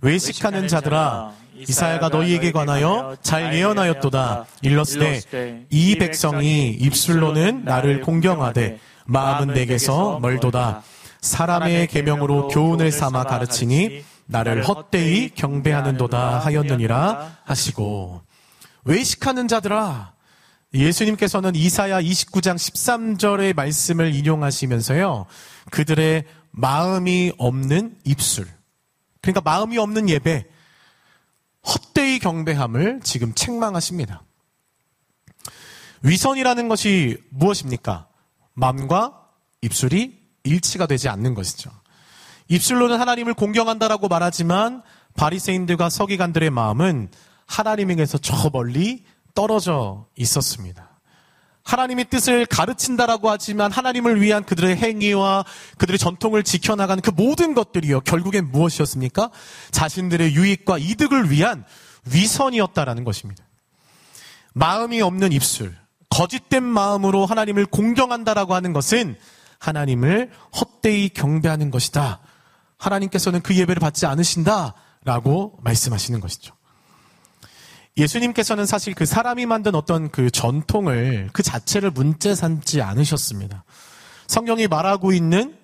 외식하는 0.02 0.68
자들아 0.68 1.32
이사야가 1.58 2.10
너희에게 2.10 2.52
관하여 2.52 3.16
잘 3.22 3.54
예언하였도다. 3.54 4.46
일러스되 4.62 5.66
이 5.70 5.96
백성이 5.96 6.70
입술로는 6.70 7.64
나를 7.66 8.02
공경하되 8.02 8.80
마음은 9.06 9.54
내게서 9.54 10.20
멀도다. 10.20 10.84
사람의 11.22 11.88
계명으로 11.88 12.50
교훈을 12.50 12.92
삼아 12.92 13.24
가르치니 13.24 14.04
나를 14.26 14.68
헛되이 14.68 15.30
경배하는도다 15.30 16.40
하였느니라 16.40 17.38
하시고 17.46 18.22
외식하는 18.84 19.48
자들아 19.48 20.14
예수님께서는 20.74 21.56
이사야 21.56 22.02
29장 22.02 22.56
13절의 22.56 23.56
말씀을 23.56 24.14
인용하시면서요. 24.14 25.26
그들의 25.72 26.26
마음이 26.52 27.34
없는 27.38 27.96
입술. 28.04 28.48
그러니까 29.22 29.42
마음이 29.42 29.78
없는 29.78 30.10
예배, 30.10 30.46
헛되이 31.68 32.20
경배함을 32.20 33.02
지금 33.04 33.34
책망하십니다. 33.34 34.24
위선이라는 36.04 36.68
것이 36.70 37.18
무엇입니까? 37.30 38.08
마음과 38.54 39.28
입술이 39.62 40.18
일치가 40.44 40.86
되지 40.86 41.10
않는 41.10 41.34
것이죠. 41.34 41.70
입술로는 42.48 43.00
하나님을 43.00 43.34
공경한다라고 43.34 44.08
말하지만 44.08 44.84
바리새인들과 45.16 45.90
서기관들의 45.90 46.50
마음은 46.50 47.10
하나님에게서 47.46 48.20
저 48.20 48.50
멀리 48.52 49.04
떨어져 49.34 50.08
있었습니다. 50.16 50.87
하나님의 51.68 52.06
뜻을 52.06 52.46
가르친다라고 52.46 53.30
하지만 53.30 53.72
하나님을 53.74 54.22
위한 54.22 54.46
그들의 54.46 54.78
행위와 54.78 55.44
그들의 55.78 56.00
전통을 56.00 56.44
지켜나가는 56.44 57.02
그 57.02 57.12
모든 57.12 57.54
것들이요. 57.54 58.02
결국엔 58.02 58.52
무엇이었습니까? 58.52 59.30
자신들의 59.72 60.34
유익과 60.34 60.78
이득을 60.78 61.30
위한 61.30 61.66
위선이었다라는 62.06 63.04
것입니다. 63.04 63.44
마음이 64.54 65.02
없는 65.02 65.34
입술, 65.34 65.76
거짓된 66.10 66.64
마음으로 66.64 67.26
하나님을 67.26 67.66
공경한다라고 67.66 68.56
하는 68.56 68.72
것은 68.72 69.18
하나님을 69.60 70.32
헛되이 70.60 71.10
경배하는 71.10 71.70
것이다. 71.70 72.22
하나님께서는 72.78 73.42
그 73.42 73.56
예배를 73.56 73.82
받지 73.82 74.06
않으신다라고 74.06 75.60
말씀하시는 75.62 76.22
것이죠. 76.22 76.57
예수님께서는 77.98 78.66
사실 78.66 78.94
그 78.94 79.06
사람이 79.06 79.46
만든 79.46 79.74
어떤 79.74 80.12
그 80.12 80.30
전통을 80.30 81.30
그 81.34 81.42
자체를 81.42 81.92
문제 81.92 82.36
삼지 82.36 82.82
않으셨습니다. 82.82 83.64
성경이 84.28 84.68
말하고 84.68 85.14
있는 85.14 85.58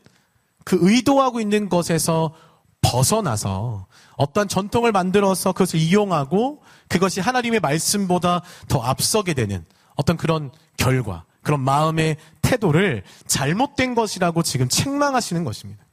그 0.63 0.77
의도하고 0.81 1.39
있는 1.39 1.69
것에서 1.69 2.33
벗어나서 2.81 3.87
어떠한 4.17 4.47
전통을 4.47 4.91
만들어서 4.91 5.51
그것을 5.51 5.79
이용하고 5.79 6.61
그것이 6.87 7.21
하나님의 7.21 7.59
말씀보다 7.59 8.41
더 8.67 8.81
앞서게 8.81 9.33
되는 9.33 9.65
어떤 9.95 10.17
그런 10.17 10.51
결과, 10.77 11.25
그런 11.41 11.59
마음의 11.61 12.17
태도를 12.41 13.03
잘못된 13.27 13.95
것이라고 13.95 14.43
지금 14.43 14.67
책망하시는 14.69 15.43
것입니다. 15.43 15.85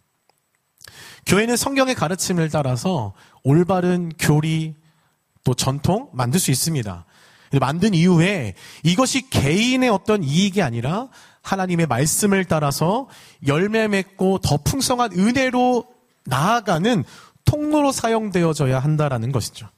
교회는 1.26 1.56
성경의 1.56 1.94
가르침을 1.94 2.48
따라서 2.50 3.12
올바른 3.44 4.10
교리, 4.18 4.74
또 5.44 5.54
전통 5.54 6.10
만들 6.12 6.40
수 6.40 6.50
있습니다. 6.50 7.06
만든 7.60 7.94
이후에 7.94 8.54
이것이 8.84 9.28
개인의 9.28 9.88
어떤 9.88 10.22
이익이 10.22 10.62
아니라 10.62 11.08
하나님의 11.42 11.86
말씀을 11.86 12.44
따라서 12.44 13.08
열매 13.46 13.88
맺고 13.88 14.38
더 14.38 14.56
풍성한 14.58 15.12
은혜로 15.12 15.86
나아가는 16.26 17.04
통로로 17.44 17.90
사용되어져야 17.92 18.78
한다라는 18.78 19.32
것이죠. 19.32 19.68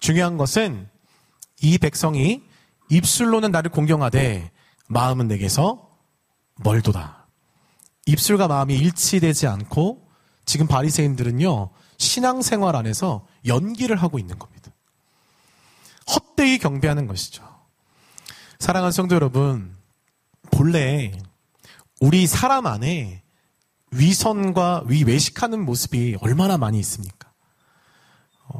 중요한 0.00 0.36
것은 0.36 0.88
이 1.60 1.78
백성이 1.78 2.42
입술로는 2.90 3.50
나를 3.50 3.70
공경하되 3.70 4.50
마음은 4.88 5.28
내게서 5.28 5.88
멀도다. 6.56 7.28
입술과 8.06 8.48
마음이 8.48 8.76
일치되지 8.76 9.46
않고 9.46 10.08
지금 10.44 10.66
바리새인들은요 10.66 11.70
신앙생활 11.98 12.76
안에서 12.76 13.26
연기를 13.46 13.96
하고 13.96 14.18
있는 14.18 14.38
겁니다. 14.38 14.71
헛되이 16.42 16.58
경배하는 16.58 17.06
것이죠. 17.06 17.42
사랑하는 18.58 18.90
성도 18.90 19.14
여러분, 19.14 19.74
본래 20.50 21.12
우리 22.00 22.26
사람 22.26 22.66
안에 22.66 23.22
위선과 23.92 24.84
위외식하는 24.86 25.64
모습이 25.64 26.16
얼마나 26.20 26.58
많이 26.58 26.78
있습니까? 26.80 27.30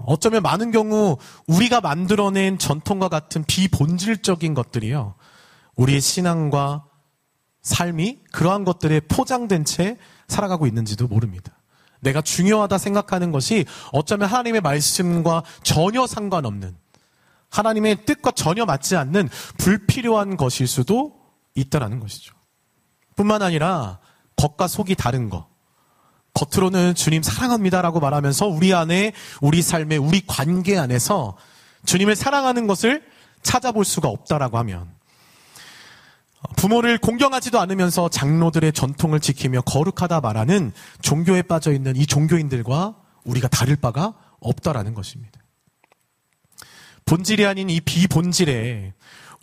어쩌면 0.07 0.43
많은 0.43 0.71
경우 0.71 1.19
우리가 1.47 1.81
만들어낸 1.81 2.59
전통과 2.59 3.09
같은 3.09 3.45
비본질적인 3.45 4.55
것들이요. 4.55 5.15
우리의 5.77 6.01
신앙과 6.01 6.85
삶이 7.63 8.21
그러한 8.33 8.65
것들에 8.65 9.01
포장된 9.01 9.65
채 9.65 9.99
살아가고 10.29 10.67
있는지도 10.67 11.09
모릅니다. 11.09 11.53
내가 12.01 12.21
중요하다 12.21 12.79
생각하는 12.79 13.33
것이 13.33 13.65
어쩌면 13.93 14.29
하나님의 14.29 14.61
말씀과 14.61 15.43
전혀 15.63 16.07
상관없는 16.07 16.82
하나님의 17.53 18.05
뜻과 18.07 18.33
전혀 18.33 18.65
맞지 18.65 18.97
않는 18.97 19.29
불필요한 19.59 20.37
것일 20.37 20.67
수도 20.67 21.21
있다라는 21.55 22.01
것이죠. 22.01 22.35
뿐만 23.15 23.43
아니라 23.43 24.01
겉과 24.37 24.67
속이 24.67 24.95
다른 24.97 25.29
것. 25.31 25.47
겉으로는 26.35 26.95
주님 26.95 27.23
사랑합니다라고 27.23 28.01
말하면서 28.01 28.47
우리 28.47 28.73
안에 28.73 29.13
우리 29.43 29.61
삶에 29.61 29.99
우리 29.99 30.23
관계 30.27 30.79
안에서 30.79 31.37
주님을 31.85 32.17
사랑하는 32.17 32.67
것을 32.67 33.05
찾아볼 33.43 33.85
수가 33.85 34.09
없다라고 34.09 34.57
하면 34.59 34.89
부모를 36.57 36.97
공경하지도 36.99 37.61
않으면서 37.61 38.09
장로들의 38.09 38.73
전통을 38.73 39.21
지키며 39.21 39.61
거룩하다 39.63 40.21
말하는 40.23 40.73
종교에 41.03 41.43
빠져 41.43 41.73
있는 41.73 41.97
이 41.97 42.07
종교인들과 42.07 42.97
우리가 43.25 43.49
다를 43.49 43.77
바가 43.77 44.15
없다라는 44.41 44.95
것입니다. 44.95 45.42
본질이 47.05 47.47
아닌 47.47 47.71
이 47.71 47.81
비본질에 47.81 48.95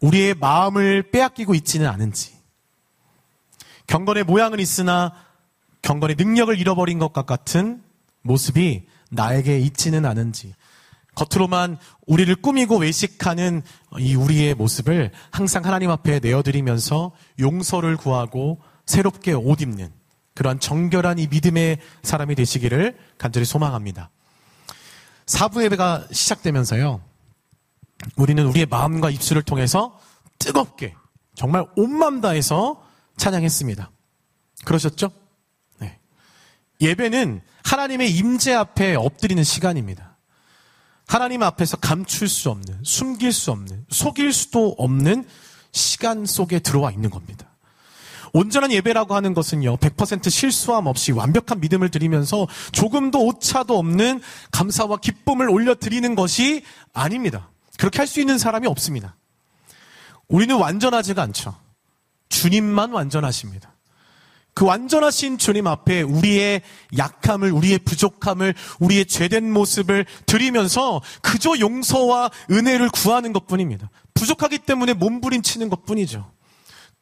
우리의 0.02 0.34
마음을 0.36 1.12
빼앗기고 1.12 1.56
있지는 1.56 1.88
않은지, 1.88 2.34
경건의 3.88 4.24
모양은 4.24 4.60
있으나 4.60 5.14
경건의 5.82 6.16
능력을 6.18 6.58
잃어버린 6.58 7.00
것과 7.00 7.24
같은 7.24 7.82
모습이 8.22 8.88
나에게 9.12 9.60
있지는 9.60 10.06
않은지, 10.06 10.54
겉으로만 11.16 11.78
우리를 12.08 12.34
꾸미고 12.36 12.78
외식하는 12.78 13.62
이 14.00 14.16
우리의 14.16 14.56
모습을 14.56 15.12
항상 15.32 15.66
하나님 15.66 15.90
앞에 15.90 16.20
내어드리면서 16.20 17.12
용서를 17.40 17.98
구하고 17.98 18.62
새롭게 18.86 19.34
옷 19.34 19.62
입는 19.62 19.92
그러한 20.34 20.60
정결한 20.60 21.20
이 21.20 21.28
믿음의 21.28 21.80
사람이 22.02 22.36
되시기를 22.36 22.98
간절히 23.18 23.46
소망합니다. 23.46 24.10
사부 25.26 25.64
예배가 25.64 26.08
시작되면서요. 26.12 27.02
우리는 28.16 28.46
우리의 28.46 28.66
마음과 28.66 29.10
입술을 29.10 29.44
통해서 29.44 30.00
뜨겁게 30.38 30.96
정말 31.36 31.66
온맘 31.76 32.22
다해서 32.22 32.84
찬양했습니다. 33.18 33.92
그러셨죠? 34.66 35.12
네. 35.80 36.00
예배는 36.82 37.42
하나님의 37.64 38.12
임재 38.12 38.54
앞에 38.54 38.96
엎드리는 38.96 39.44
시간입니다. 39.44 40.18
하나님 41.08 41.44
앞에서 41.44 41.78
감출 41.78 42.28
수 42.28 42.50
없는, 42.52 42.82
숨길 42.84 43.34
수 43.34 43.52
없는, 43.52 43.86
속일 43.90 44.32
수도 44.32 44.76
없는 44.78 45.26
시간 45.72 46.26
속에 46.26 46.60
들어와 46.60 46.92
있는 46.92 47.10
겁니다. 47.10 47.48
온전한 48.32 48.72
예배라고 48.72 49.16
하는 49.16 49.34
것은요, 49.34 49.78
100% 49.78 50.30
실수함 50.30 50.86
없이 50.86 51.12
완벽한 51.12 51.60
믿음을 51.62 51.90
드리면서 51.90 52.48
조금도 52.72 53.26
오차도 53.26 53.78
없는 53.78 54.22
감사와 54.52 54.98
기쁨을 54.98 55.50
올려드리는 55.50 56.14
것이 56.14 56.64
아닙니다. 56.94 57.50
그렇게 57.80 58.00
할 58.00 58.08
수 58.08 58.20
있는 58.20 58.38
사람이 58.38 58.68
없습니다. 58.68 59.16
우리는 60.28 60.54
완전하지가 60.56 61.22
않죠. 61.24 61.56
주님만 62.28 62.92
완전하십니다. 62.92 63.74
그 64.54 64.66
완전하신 64.66 65.38
주님 65.38 65.66
앞에 65.66 66.02
우리의 66.02 66.62
약함을, 66.98 67.54
우리의 67.54 67.80
부족함을, 67.80 68.54
우리의 68.80 69.06
죄된 69.06 69.54
모습을 69.54 70.06
드리면서 70.26 71.02
그저 71.22 71.58
용서와 71.58 72.30
은혜를 72.52 72.90
구하는 72.90 73.32
것 73.32 73.48
뿐입니다. 73.48 73.90
부족하기 74.14 74.60
때문에 74.60 74.94
몸부림치는 74.94 75.70
것 75.70 75.86
뿐이죠. 75.86 76.30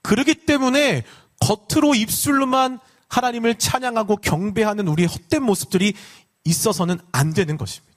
그러기 0.04 0.46
때문에 0.46 1.04
겉으로 1.40 1.96
입술로만 1.96 2.80
하나님을 3.10 3.56
찬양하고 3.56 4.18
경배하는 4.18 4.88
우리의 4.88 5.08
헛된 5.08 5.42
모습들이 5.42 5.96
있어서는 6.44 7.00
안 7.12 7.34
되는 7.34 7.58
것입니다. 7.58 7.97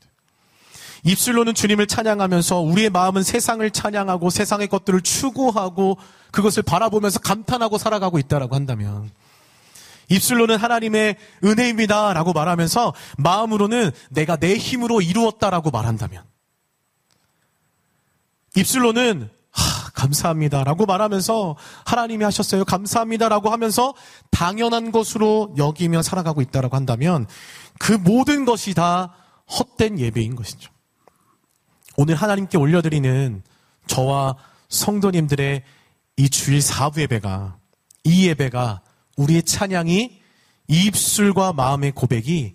입술로는 1.04 1.54
주님을 1.54 1.86
찬양하면서 1.86 2.60
우리의 2.60 2.90
마음은 2.90 3.22
세상을 3.22 3.68
찬양하고 3.70 4.30
세상의 4.30 4.68
것들을 4.68 5.00
추구하고 5.00 5.98
그것을 6.30 6.62
바라보면서 6.62 7.20
감탄하고 7.20 7.78
살아가고 7.78 8.18
있다라고 8.18 8.54
한다면 8.54 9.10
입술로는 10.08 10.56
하나님의 10.56 11.16
은혜입니다라고 11.44 12.32
말하면서 12.32 12.92
마음으로는 13.16 13.92
내가 14.10 14.36
내 14.36 14.56
힘으로 14.56 15.00
이루었다라고 15.00 15.70
말한다면 15.70 16.24
입술로는 18.56 19.30
하, 19.52 19.90
감사합니다라고 19.92 20.86
말하면서 20.86 21.56
하나님이 21.84 22.24
하셨어요. 22.24 22.64
감사합니다라고 22.64 23.50
하면서 23.50 23.94
당연한 24.30 24.92
것으로 24.92 25.54
여기며 25.56 26.02
살아가고 26.02 26.40
있다라고 26.42 26.76
한다면 26.76 27.26
그 27.78 27.92
모든 27.92 28.44
것이 28.44 28.74
다 28.74 29.14
헛된 29.58 29.98
예배인 29.98 30.36
것이죠. 30.36 30.70
오늘 32.02 32.14
하나님께 32.14 32.56
올려드리는 32.56 33.42
저와 33.86 34.34
성도님들의 34.70 35.62
이 36.16 36.30
주일 36.30 36.62
사부 36.62 36.98
예배가 37.02 37.58
이 38.04 38.26
예배가 38.26 38.80
우리의 39.18 39.42
찬양이 39.42 40.18
입술과 40.66 41.52
마음의 41.52 41.92
고백이 41.92 42.54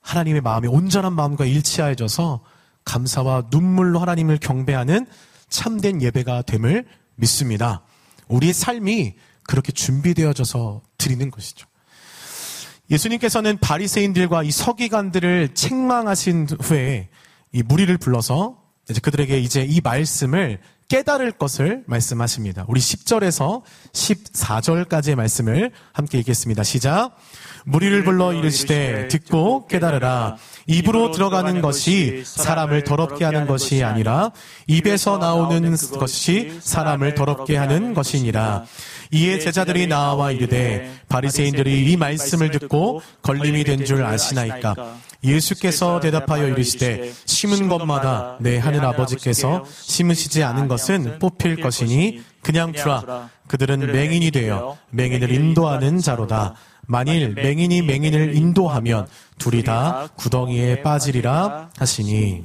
하나님의 0.00 0.40
마음에 0.40 0.66
온전한 0.66 1.12
마음과 1.12 1.44
일치하여져서 1.44 2.42
감사와 2.84 3.44
눈물로 3.52 4.00
하나님을 4.00 4.38
경배하는 4.38 5.06
참된 5.48 6.02
예배가 6.02 6.42
됨을 6.42 6.84
믿습니다. 7.14 7.84
우리의 8.26 8.52
삶이 8.52 9.14
그렇게 9.44 9.70
준비되어져서 9.70 10.82
드리는 10.98 11.30
것이죠. 11.30 11.68
예수님께서는 12.90 13.58
바리새인들과 13.58 14.42
이 14.42 14.50
서기관들을 14.50 15.54
책망하신 15.54 16.48
후에 16.60 17.08
이 17.52 17.62
무리를 17.62 17.96
불러서 17.98 18.63
이제 18.90 19.00
그들에게 19.00 19.38
이제 19.38 19.64
이 19.68 19.80
말씀을 19.82 20.58
깨달을 20.88 21.32
것을 21.32 21.82
말씀하십니다. 21.86 22.66
우리 22.68 22.78
10절에서 22.78 23.62
14절까지의 23.92 25.14
말씀을 25.14 25.70
함께 25.92 26.18
읽겠습니다. 26.18 26.62
시작. 26.62 27.16
무리를 27.64 28.04
불러 28.04 28.34
이르시되 28.34 29.08
듣고 29.08 29.66
깨달으라. 29.66 30.36
입으로 30.66 31.10
들어가는 31.10 31.62
것이 31.62 32.22
사람을 32.26 32.84
더럽게 32.84 33.24
하는 33.24 33.46
것이 33.46 33.82
아니라 33.82 34.32
입에서 34.66 35.16
나오는 35.16 35.74
것이 35.98 36.58
사람을 36.60 37.14
더럽게 37.14 37.56
하는 37.56 37.94
것이니라. 37.94 38.64
이에 39.12 39.38
제자들이 39.38 39.86
나와 39.86 40.32
이르되 40.32 40.92
바리새인들이 41.08 41.90
이 41.90 41.96
말씀을 41.96 42.50
듣고 42.50 43.00
걸림이 43.22 43.64
된 43.64 43.84
줄 43.84 44.04
아시나이까 44.04 44.74
예수께서 45.24 46.00
대답하여 46.00 46.48
이르시되 46.48 47.12
심은 47.24 47.68
것마다 47.68 48.36
내 48.40 48.58
하늘 48.58 48.84
아버지께서 48.84 49.64
심으시지 49.70 50.44
않은 50.44 50.68
것은 50.68 51.18
뽑힐 51.18 51.60
것이니 51.60 52.22
그냥 52.42 52.72
두라. 52.72 53.30
그들은 53.48 53.92
맹인이 53.92 54.30
되어 54.30 54.76
맹인을 54.90 55.30
인도하는 55.30 55.98
자로다. 55.98 56.54
만일 56.86 57.32
맹인이 57.34 57.82
맹인을 57.82 58.36
인도하면 58.36 59.06
둘이 59.38 59.64
다 59.64 60.08
구덩이에 60.16 60.82
빠지리라 60.82 61.70
하시니. 61.78 62.44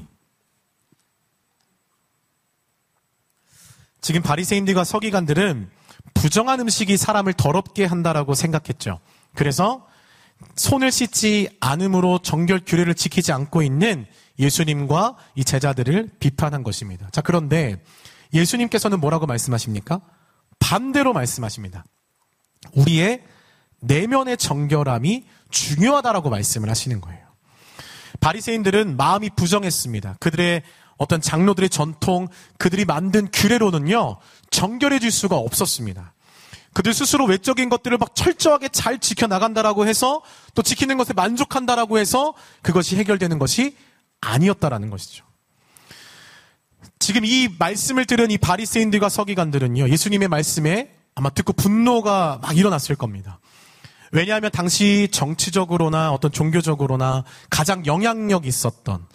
지금 4.02 4.22
바리새인들과 4.22 4.86
서기관들은 4.86 5.70
부정한 6.14 6.60
음식이 6.62 6.96
사람을 6.98 7.34
더럽게 7.34 7.86
한다라고 7.86 8.34
생각했죠. 8.34 9.00
그래서 9.36 9.86
손을 10.56 10.92
씻지 10.92 11.50
않음으로 11.60 12.20
정결 12.20 12.62
규례를 12.66 12.96
지키지 12.96 13.32
않고 13.32 13.62
있는 13.62 14.06
예수님과 14.40 15.16
이 15.36 15.44
제자들을 15.44 16.12
비판한 16.20 16.64
것입니다. 16.64 17.10
자, 17.12 17.22
그런데 17.22 17.82
예수님께서는 18.34 19.00
뭐라고 19.00 19.26
말씀하십니까? 19.26 20.02
반대로 20.60 21.14
말씀하십니다. 21.14 21.86
우리의 22.74 23.24
내면의 23.82 24.38
정결함이 24.38 25.26
중요하다라고 25.50 26.30
말씀을 26.30 26.70
하시는 26.70 27.02
거예요. 27.02 27.20
바리새인들은 28.20 28.98
마음이 28.98 29.30
부정했습니다. 29.36 30.18
그들의 30.20 30.64
어떤 30.98 31.22
장로들의 31.22 31.70
전통, 31.70 32.28
그들이 32.58 32.84
만든 32.84 33.30
규례로는요, 33.32 34.18
정결해질 34.52 35.12
수가 35.12 35.38
없었습니다. 35.38 36.14
그들 36.80 36.94
스스로 36.94 37.26
외적인 37.26 37.68
것들을 37.68 37.98
막 37.98 38.16
철저하게 38.16 38.70
잘 38.70 39.00
지켜나간다라고 39.00 39.86
해서 39.86 40.22
또 40.56 40.62
지키는 40.62 40.98
것에 40.98 41.12
만족한다라고 41.12 42.00
해서 42.00 42.34
그것이 42.62 42.96
해결되는 42.96 43.38
것이 43.38 43.76
아니었다라는 44.22 44.90
것이죠. 44.90 45.26
지금 46.98 47.26
이 47.26 47.50
말씀을 47.60 48.06
들은 48.06 48.32
이 48.32 48.38
바리새인들과 48.38 49.10
서기관들은요, 49.10 49.90
예수님의 49.90 50.30
말씀에 50.30 50.96
아마 51.16 51.30
듣고 51.30 51.52
분노가 51.52 52.40
막 52.42 52.58
일어났을 52.58 52.96
겁니다. 52.96 53.42
왜냐하면 54.14 54.50
당시 54.50 55.10
정치적으로나 55.12 56.14
어떤 56.14 56.32
종교적으로나 56.32 57.26
가장 57.50 57.86
영향력 57.86 58.46
있었던 58.46 59.06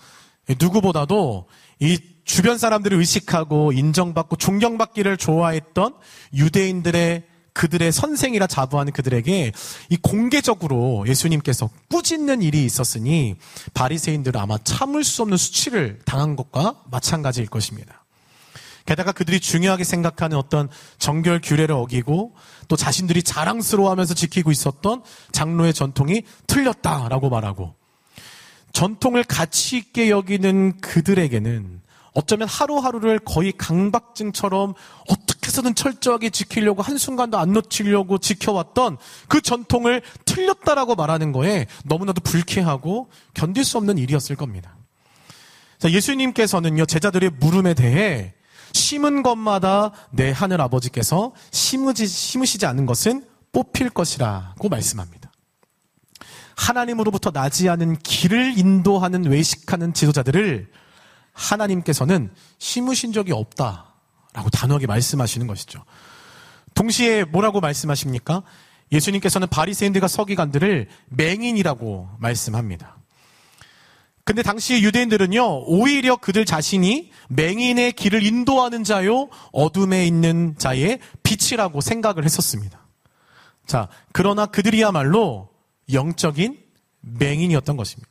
누구보다도 0.61 1.48
이 1.81 1.98
주변 2.27 2.59
사람들을 2.59 2.98
의식하고 2.98 3.72
인정받고 3.72 4.37
존경받기를 4.37 5.16
좋아했던 5.16 5.94
유대인들의 6.35 7.33
그들의 7.55 7.93
선생이라 7.93 8.49
자부하는 8.49 8.93
그들에게 8.93 9.53
이 9.88 9.97
공개적으로 9.97 11.05
예수님께서 11.07 11.71
꾸짖는 11.88 12.43
일이 12.43 12.64
있었으니 12.64 13.37
바리새인들은 13.73 14.40
아마 14.40 14.59
참을 14.59 15.05
수 15.05 15.23
없는 15.23 15.37
수치를 15.37 16.01
당한 16.05 16.37
것과 16.37 16.83
마찬가지일 16.90 17.47
것입니다. 17.47 18.05
게다가 18.87 19.12
그들이 19.12 19.40
중요하게 19.40 19.85
생각하는 19.85 20.37
어떤 20.37 20.69
정결 20.99 21.40
규례를 21.43 21.75
어기고 21.75 22.35
또 22.69 22.77
자신들이 22.77 23.23
자랑스러워하면서 23.23 24.14
지키고 24.14 24.51
있었던 24.51 25.03
장로의 25.33 25.73
전통이 25.73 26.23
틀렸다라고 26.47 27.31
말하고 27.31 27.75
전통을 28.73 29.25
가치 29.25 29.79
있게 29.79 30.11
여기는 30.11 30.81
그들에게는 30.81 31.81
어쩌면 32.14 32.48
하루하루를 32.48 33.18
거의 33.18 33.53
강박증처럼 33.53 34.74
어떻게 35.09 35.48
해서든 35.48 35.74
철저하게 35.74 36.31
지키려고 36.31 36.81
한순간도 36.81 37.38
안 37.38 37.53
놓치려고 37.53 38.18
지켜왔던 38.18 38.98
그 39.29 39.40
전통을 39.40 40.00
틀렸다라고 40.24 40.94
말하는 40.94 41.33
거에 41.33 41.66
너무나도 41.85 42.20
불쾌하고 42.22 43.11
견딜 43.35 43.64
수 43.64 43.77
없는 43.79 43.98
일이었을 43.98 44.37
겁니다. 44.37 44.77
자, 45.79 45.90
예수님께서는요, 45.90 46.87
제자들의 46.87 47.31
물음에 47.40 47.74
대해 47.74 48.35
심은 48.72 49.22
것마다 49.22 49.92
내 50.11 50.31
하늘 50.31 50.61
아버지께서 50.61 51.33
심으지, 51.50 52.07
심으시지 52.07 52.64
않은 52.66 52.87
것은 52.87 53.24
뽑힐 53.53 53.90
것이라고 53.90 54.68
말씀합니다. 54.68 55.31
하나님으로부터 56.57 57.31
나지 57.31 57.68
않은 57.68 57.98
길을 57.98 58.57
인도하는 58.59 59.24
외식하는 59.24 59.92
지도자들을 59.94 60.70
하나님께서는 61.35 62.31
심으신 62.59 63.12
적이 63.12 63.33
없다라고 63.33 64.49
단호하게 64.53 64.87
말씀하시는 64.87 65.47
것이죠. 65.47 65.85
동시에 66.75 67.25
뭐라고 67.25 67.61
말씀하십니까? 67.61 68.42
예수님께서는 68.92 69.49
바리새인들과 69.49 70.09
서기관들을 70.09 70.88
맹인이라고 71.09 72.11
말씀합니다. 72.18 72.97
근데 74.25 74.42
당시 74.42 74.83
유대인들은요, 74.83 75.64
오히려 75.66 76.16
그들 76.16 76.47
자신이 76.47 77.11
맹인의 77.29 77.92
길을 77.92 78.25
인도하는 78.25 78.83
자요, 78.83 79.29
어둠에 79.53 80.07
있는 80.07 80.55
자의 80.57 80.99
빛이라고 81.23 81.83
생각을 81.83 82.25
했었습니다. 82.25 82.87
자, 83.66 83.88
그러나 84.12 84.47
그들이야말로 84.47 85.51
영적인 85.92 86.59
맹인이었던 87.01 87.77
것입니다. 87.77 88.11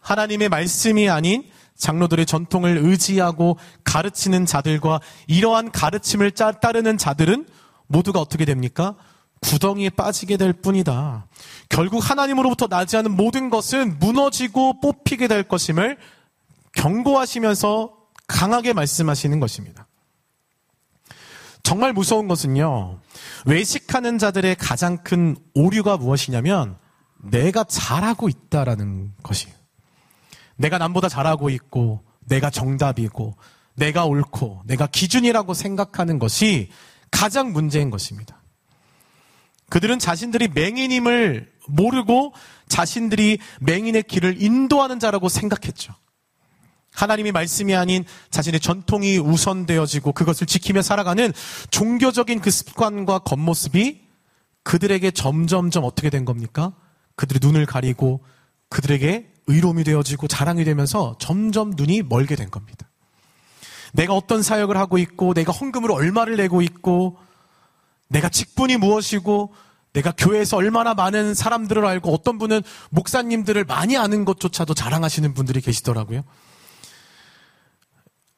하나님의 0.00 0.48
말씀이 0.48 1.10
아닌 1.10 1.44
장로들의 1.76 2.26
전통을 2.26 2.78
의지하고 2.78 3.58
가르치는 3.84 4.46
자들과 4.46 5.00
이러한 5.26 5.70
가르침을 5.70 6.32
따르는 6.32 6.98
자들은 6.98 7.46
모두가 7.86 8.20
어떻게 8.20 8.44
됩니까? 8.44 8.94
구덩이에 9.40 9.90
빠지게 9.90 10.36
될 10.36 10.52
뿐이다. 10.52 11.26
결국 11.68 12.08
하나님으로부터 12.08 12.66
나지 12.66 12.96
않은 12.96 13.12
모든 13.12 13.50
것은 13.50 13.98
무너지고 13.98 14.80
뽑히게 14.80 15.28
될 15.28 15.42
것임을 15.42 15.98
경고하시면서 16.72 17.92
강하게 18.26 18.72
말씀하시는 18.72 19.38
것입니다. 19.40 19.86
정말 21.62 21.92
무서운 21.92 22.28
것은요, 22.28 23.00
외식하는 23.44 24.18
자들의 24.18 24.54
가장 24.56 24.98
큰 24.98 25.36
오류가 25.54 25.96
무엇이냐면, 25.96 26.78
내가 27.16 27.64
잘하고 27.64 28.28
있다라는 28.28 29.14
것이에요. 29.22 29.55
내가 30.56 30.78
남보다 30.78 31.08
잘하고 31.08 31.50
있고, 31.50 32.02
내가 32.20 32.50
정답이고, 32.50 33.36
내가 33.74 34.04
옳고, 34.06 34.62
내가 34.66 34.86
기준이라고 34.86 35.54
생각하는 35.54 36.18
것이 36.18 36.70
가장 37.10 37.52
문제인 37.52 37.90
것입니다. 37.90 38.42
그들은 39.68 39.98
자신들이 39.98 40.48
맹인임을 40.48 41.52
모르고 41.68 42.32
자신들이 42.68 43.38
맹인의 43.60 44.04
길을 44.04 44.40
인도하는 44.42 45.00
자라고 45.00 45.28
생각했죠. 45.28 45.94
하나님의 46.92 47.32
말씀이 47.32 47.74
아닌 47.74 48.04
자신의 48.30 48.60
전통이 48.60 49.18
우선되어지고 49.18 50.12
그것을 50.12 50.46
지키며 50.46 50.82
살아가는 50.82 51.32
종교적인 51.70 52.40
그 52.40 52.50
습관과 52.50 53.18
겉모습이 53.20 54.06
그들에게 54.62 55.10
점점점 55.10 55.84
어떻게 55.84 56.10
된 56.10 56.24
겁니까? 56.24 56.74
그들의 57.16 57.40
눈을 57.42 57.66
가리고 57.66 58.24
그들에게 58.70 59.32
의로움이 59.46 59.84
되어지고 59.84 60.28
자랑이 60.28 60.64
되면서 60.64 61.16
점점 61.18 61.70
눈이 61.76 62.02
멀게 62.02 62.36
된 62.36 62.50
겁니다. 62.50 62.88
내가 63.92 64.14
어떤 64.14 64.42
사역을 64.42 64.76
하고 64.76 64.98
있고, 64.98 65.34
내가 65.34 65.52
헌금으로 65.52 65.94
얼마를 65.94 66.36
내고 66.36 66.62
있고, 66.62 67.18
내가 68.08 68.28
직분이 68.28 68.76
무엇이고, 68.76 69.54
내가 69.92 70.12
교회에서 70.12 70.58
얼마나 70.58 70.92
많은 70.92 71.34
사람들을 71.34 71.84
알고 71.84 72.12
어떤 72.12 72.38
분은 72.38 72.62
목사님들을 72.90 73.64
많이 73.64 73.96
아는 73.96 74.26
것조차도 74.26 74.74
자랑하시는 74.74 75.32
분들이 75.32 75.62
계시더라고요. 75.62 76.22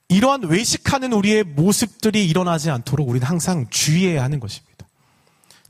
이러한 0.09 0.45
외식하는 0.45 1.13
우리의 1.13 1.43
모습들이 1.43 2.27
일어나지 2.27 2.71
않도록 2.71 3.09
우리는 3.09 3.27
항상 3.27 3.67
주의해야 3.69 4.23
하는 4.23 4.39
것입니다. 4.41 4.87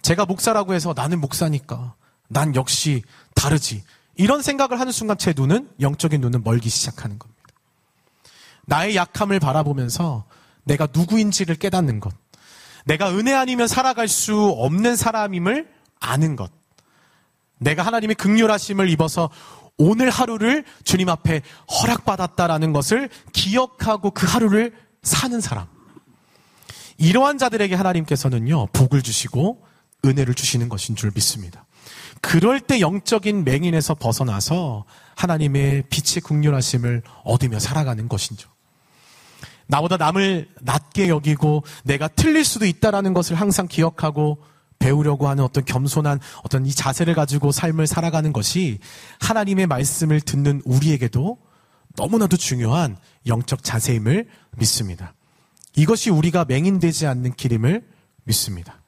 제가 0.03 0.27
목사라고 0.27 0.75
해서 0.75 0.93
나는 0.95 1.21
목사니까 1.21 1.95
난 2.29 2.55
역시 2.55 3.03
다르지. 3.35 3.83
이런 4.19 4.43
생각을 4.43 4.79
하는 4.81 4.93
순간 4.93 5.17
제 5.17 5.33
눈은 5.35 5.71
영적인 5.81 6.21
눈은 6.21 6.43
멀기 6.45 6.69
시작하는 6.69 7.19
겁니다. 7.19 7.41
나의 8.67 8.97
약함을 8.97 9.41
바라보면서 9.41 10.25
내가 10.65 10.89
누구인지를 10.93 11.55
깨닫는 11.55 12.01
것. 12.01 12.13
내가 12.85 13.11
은혜 13.11 13.33
아니면 13.33 13.69
살아갈 13.69 14.09
수 14.09 14.37
없는 14.37 14.97
사람임을 14.97 15.69
아는 16.01 16.37
것. 16.37 16.51
내가 17.59 17.85
하나님의 17.85 18.17
극률하심을 18.17 18.91
입어서 18.91 19.31
오늘 19.79 20.11
하루를 20.11 20.65
주님 20.83 21.09
앞에 21.09 21.43
허락받았다라는 21.71 22.73
것을 22.73 23.09
기억하고 23.33 24.11
그 24.11 24.27
하루를 24.27 24.75
사는 25.03 25.41
사람. 25.41 25.67
이러한 26.99 27.39
자들에게 27.39 27.77
하나님께서는요, 27.77 28.67
복을 28.73 29.03
주시고 29.03 29.65
은혜를 30.05 30.35
주시는 30.35 30.69
것인 30.69 30.97
줄 30.97 31.13
믿습니다. 31.15 31.65
그럴 32.21 32.61
때 32.61 32.81
영적인 32.81 33.45
맹인에서 33.45 33.95
벗어나서 33.95 34.85
하나님의 35.17 35.85
빛의 35.91 36.23
국률하심을 36.23 37.03
얻으며 37.25 37.59
살아가는 37.59 38.09
것이죠. 38.09 38.49
나보다 39.67 39.97
남을 39.97 40.49
낮게 40.61 41.09
여기고 41.09 41.65
내가 41.85 42.09
틀릴 42.09 42.45
수도 42.45 42.67
있다라는 42.67 43.15
것을 43.15 43.37
항상 43.37 43.69
기억하고 43.69 44.43
배우려고 44.79 45.29
하는 45.29 45.45
어떤 45.45 45.65
겸손한 45.65 46.21
어떤 46.45 46.65
이 46.65 46.73
자세를 46.73 47.15
가지고 47.15 47.53
삶을 47.53 47.87
살아가는 47.87 48.33
것이 48.33 48.79
하나님의 49.21 49.67
말씀을 49.67 50.21
듣는 50.21 50.63
우리에게도 50.65 51.39
너무나도 51.97 52.37
중요한 52.37 52.97
영적 53.27 53.65
자세임을 53.65 54.29
믿습니다. 54.57 55.15
이것이 55.77 56.11
우리가 56.11 56.45
맹인되지 56.47 57.07
않는 57.07 57.35
길임을 57.35 57.87
믿습니다. 58.25 58.81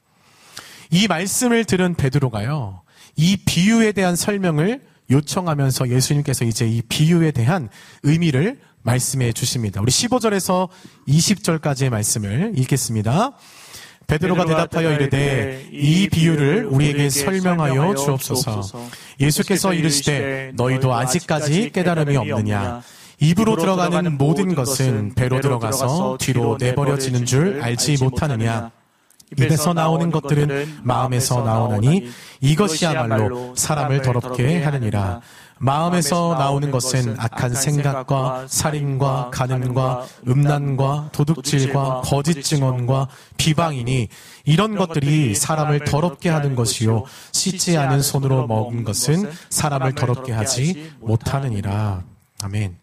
이 0.90 1.06
말씀을 1.08 1.64
들은 1.64 1.94
베드로가요. 1.94 2.82
이 3.20 3.36
비유에 3.36 3.92
대한 3.92 4.16
설명을 4.16 4.80
요청하면서 5.10 5.90
예수님께서 5.90 6.46
이제 6.46 6.66
이 6.66 6.80
비유에 6.80 7.32
대한 7.32 7.68
의미를 8.02 8.58
말씀해 8.82 9.34
주십니다. 9.34 9.82
우리 9.82 9.92
15절에서 9.92 10.70
20절까지의 11.06 11.90
말씀을 11.90 12.52
읽겠습니다. 12.56 13.32
베드로가 14.06 14.46
대답하여 14.46 14.94
이르되 14.94 15.68
이 15.70 16.08
비유를 16.08 16.64
우리에게 16.64 17.10
설명하여 17.10 17.94
주옵소서. 17.94 18.88
예수께서 19.20 19.74
이르시되 19.74 20.52
너희도 20.54 20.94
아직까지 20.94 21.72
깨달음이 21.74 22.16
없느냐? 22.16 22.80
입으로 23.20 23.56
들어가는 23.56 24.16
모든 24.16 24.54
것은 24.54 25.14
배로 25.14 25.42
들어가서 25.42 26.16
뒤로 26.18 26.56
내버려지는 26.58 27.26
줄 27.26 27.60
알지 27.62 27.98
못하느냐? 28.00 28.70
입에서 29.38 29.72
나오는 29.72 30.10
것들은 30.10 30.80
마음에서 30.82 31.42
나오나니 31.42 32.08
이것이야말로 32.40 33.54
사람을 33.54 34.02
더럽게 34.02 34.62
하느니라. 34.62 35.20
마음에서 35.62 36.36
나오는 36.38 36.70
것은 36.70 37.16
악한 37.18 37.54
생각과 37.54 38.46
살인과 38.48 39.30
간음과 39.30 40.06
음란과 40.26 41.10
도둑질과 41.12 42.00
거짓 42.02 42.42
증언과 42.42 43.08
비방이니 43.36 44.08
이런 44.46 44.74
것들이 44.74 45.34
사람을 45.34 45.84
더럽게 45.84 46.30
하는 46.30 46.54
것이요 46.56 47.04
씻지 47.32 47.76
않은 47.76 48.00
손으로 48.00 48.46
먹은 48.46 48.84
것은 48.84 49.30
사람을 49.50 49.94
더럽게 49.94 50.32
하지 50.32 50.92
못하느니라. 51.00 52.04
아멘. 52.42 52.79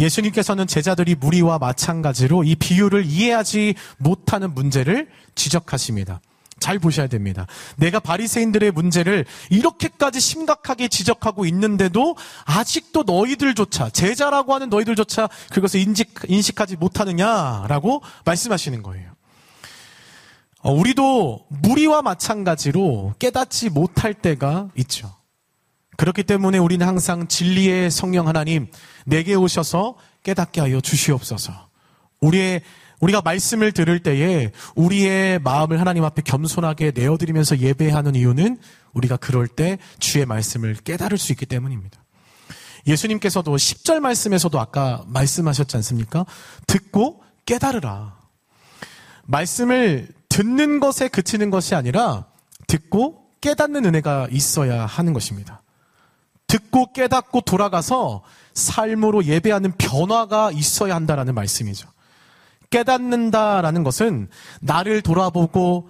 예수님께서는 0.00 0.66
제자들이 0.66 1.14
무리와 1.14 1.58
마찬가지로 1.58 2.42
이 2.44 2.56
비유를 2.56 3.04
이해하지 3.04 3.74
못하는 3.98 4.54
문제를 4.54 5.08
지적하십니다. 5.34 6.20
잘 6.58 6.78
보셔야 6.78 7.06
됩니다. 7.06 7.46
내가 7.76 8.00
바리새인들의 8.00 8.70
문제를 8.72 9.24
이렇게까지 9.48 10.20
심각하게 10.20 10.88
지적하고 10.88 11.46
있는데도 11.46 12.16
아직도 12.44 13.04
너희들조차 13.04 13.90
제자라고 13.90 14.54
하는 14.54 14.68
너희들조차 14.68 15.28
그것을 15.50 15.80
인식, 15.80 16.12
인식하지 16.28 16.76
못하느냐라고 16.76 18.02
말씀하시는 18.26 18.82
거예요. 18.82 19.10
어, 20.62 20.72
우리도 20.72 21.46
무리와 21.48 22.02
마찬가지로 22.02 23.14
깨닫지 23.18 23.70
못할 23.70 24.12
때가 24.12 24.68
있죠. 24.76 25.19
그렇기 26.00 26.22
때문에 26.22 26.56
우리는 26.56 26.86
항상 26.86 27.28
진리의 27.28 27.90
성령 27.90 28.26
하나님 28.26 28.68
내게 29.04 29.34
오셔서 29.34 29.96
깨닫게 30.22 30.62
하여 30.62 30.80
주시옵소서. 30.80 31.52
우리의 32.22 32.62
우리가 33.00 33.20
말씀을 33.20 33.72
들을 33.72 33.98
때에 34.02 34.50
우리의 34.76 35.40
마음을 35.40 35.78
하나님 35.78 36.04
앞에 36.04 36.22
겸손하게 36.22 36.92
내어드리면서 36.94 37.58
예배하는 37.58 38.14
이유는 38.14 38.56
우리가 38.94 39.18
그럴 39.18 39.46
때 39.46 39.76
주의 39.98 40.24
말씀을 40.24 40.76
깨달을 40.76 41.18
수 41.18 41.32
있기 41.32 41.44
때문입니다. 41.44 42.02
예수님께서도 42.86 43.54
10절 43.54 44.00
말씀에서도 44.00 44.58
아까 44.58 45.04
말씀하셨지 45.06 45.76
않습니까? 45.76 46.24
듣고 46.66 47.22
깨달으라. 47.44 48.16
말씀을 49.24 50.08
듣는 50.30 50.80
것에 50.80 51.08
그치는 51.08 51.50
것이 51.50 51.74
아니라 51.74 52.24
듣고 52.68 53.26
깨닫는 53.42 53.84
은혜가 53.84 54.28
있어야 54.30 54.86
하는 54.86 55.12
것입니다. 55.12 55.60
듣고 56.50 56.92
깨닫고 56.92 57.42
돌아가서 57.42 58.22
삶으로 58.54 59.24
예배하는 59.24 59.72
변화가 59.78 60.50
있어야 60.50 60.96
한다라는 60.96 61.34
말씀이죠. 61.34 61.88
깨닫는다라는 62.70 63.84
것은 63.84 64.28
나를 64.60 65.02
돌아보고 65.02 65.88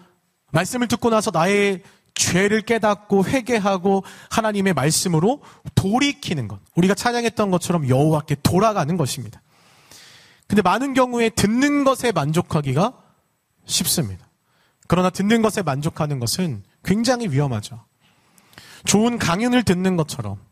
말씀을 0.53 0.87
듣고 0.87 1.09
나서 1.09 1.31
나의 1.31 1.83
죄를 2.15 2.61
깨닫고 2.61 3.25
회개하고 3.25 4.05
하나님의 4.31 4.75
말씀으로 4.75 5.41
돌이키는 5.75 6.49
것. 6.49 6.61
우리가 6.77 6.95
찬양했던 6.95 7.51
것처럼 7.51 7.89
여호와께 7.89 8.37
돌아가는 8.43 8.95
것입니다. 8.99 9.41
근데 10.47 10.61
많은 10.61 10.93
경우에 10.93 11.31
듣는 11.31 11.85
것에 11.85 12.13
만족하기가 12.13 12.93
쉽습니다. 13.65 14.29
그러나 14.89 15.09
듣는 15.09 15.41
것에 15.41 15.63
만족하는 15.63 16.19
것은 16.19 16.65
굉장히 16.85 17.29
위험하죠. 17.29 17.83
좋은 18.85 19.19
강연을 19.19 19.63
듣는 19.63 19.97
것처럼 19.97 20.50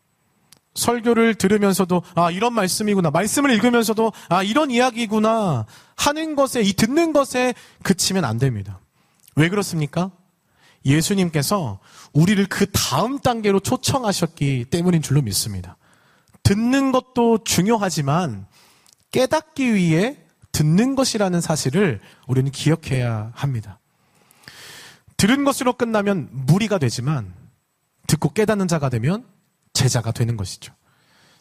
설교를 0.79 1.35
들으면서도 1.35 2.03
아 2.14 2.31
이런 2.31 2.55
말씀이구나 2.55 3.11
말씀을 3.11 3.51
읽으면서도 3.51 4.12
아 4.29 4.43
이런 4.43 4.71
이야기구나 4.71 5.67
하는 5.97 6.37
것에 6.37 6.62
이 6.62 6.73
듣는 6.73 7.12
것에 7.12 7.55
그치면 7.83 8.25
안 8.25 8.38
됩니다. 8.38 8.81
왜 9.37 9.49
그렇습니까? 9.49 10.11
예수님께서 10.85 11.81
우리를 12.12 12.47
그 12.47 12.71
다음 12.71 13.19
단계로 13.19 13.61
초청하셨기 13.61 14.67
때문인 14.71 15.03
줄로 15.03 15.21
믿습니다. 15.21 15.77
듣는 16.43 16.93
것도 16.93 17.45
중요하지만 17.45 18.47
깨닫기 19.11 19.75
위해 19.75 20.17
듣는 20.53 20.95
것이라는 20.95 21.41
사실을 21.41 22.01
우리는 22.27 22.51
기억해야 22.51 23.33
합니다. 23.35 23.81
들은 25.17 25.45
것으로 25.45 25.73
끝나면 25.73 26.29
무리가 26.31 26.79
되지만 26.79 27.35
듣고 28.07 28.33
깨닫는 28.33 28.69
자가 28.69 28.88
되면 28.88 29.25
제자가 29.79 30.11
되는 30.11 30.37
것이죠. 30.37 30.73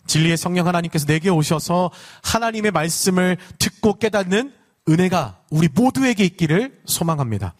진리의 0.05 0.37
성령 0.37 0.67
하나님께서 0.67 1.05
내게 1.05 1.29
오셔서 1.29 1.91
하나님의 2.23 2.71
말씀을 2.71 3.37
듣고 3.59 3.97
깨닫는 3.97 4.53
은혜가 4.87 5.41
우리 5.49 5.67
모두에게 5.67 6.23
있기를 6.23 6.79
소망합니다. 6.85 7.55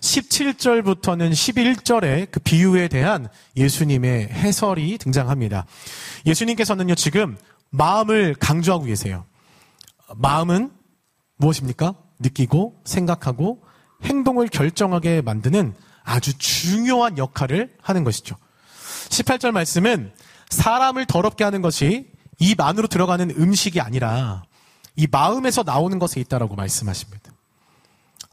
17절부터는 0.00 1.32
11절의 1.32 2.30
그 2.30 2.40
비유에 2.40 2.88
대한 2.88 3.28
예수님의 3.56 4.28
해설이 4.28 4.98
등장합니다. 4.98 5.66
예수님께서는요, 6.26 6.94
지금 6.94 7.36
마음을 7.70 8.34
강조하고 8.34 8.84
계세요. 8.84 9.24
마음은 10.14 10.70
무엇입니까? 11.36 11.94
느끼고, 12.20 12.82
생각하고, 12.84 13.62
행동을 14.04 14.48
결정하게 14.48 15.22
만드는 15.22 15.74
아주 16.04 16.38
중요한 16.38 17.18
역할을 17.18 17.74
하는 17.82 18.04
것이죠. 18.04 18.36
18절 19.08 19.52
말씀은 19.52 20.12
사람을 20.50 21.06
더럽게 21.06 21.44
하는 21.44 21.62
것이 21.62 22.10
입 22.38 22.60
안으로 22.60 22.88
들어가는 22.88 23.30
음식이 23.30 23.80
아니라 23.80 24.44
이 24.96 25.06
마음에서 25.10 25.62
나오는 25.62 25.98
것에 25.98 26.20
있다라고 26.20 26.54
말씀하십니다. 26.54 27.32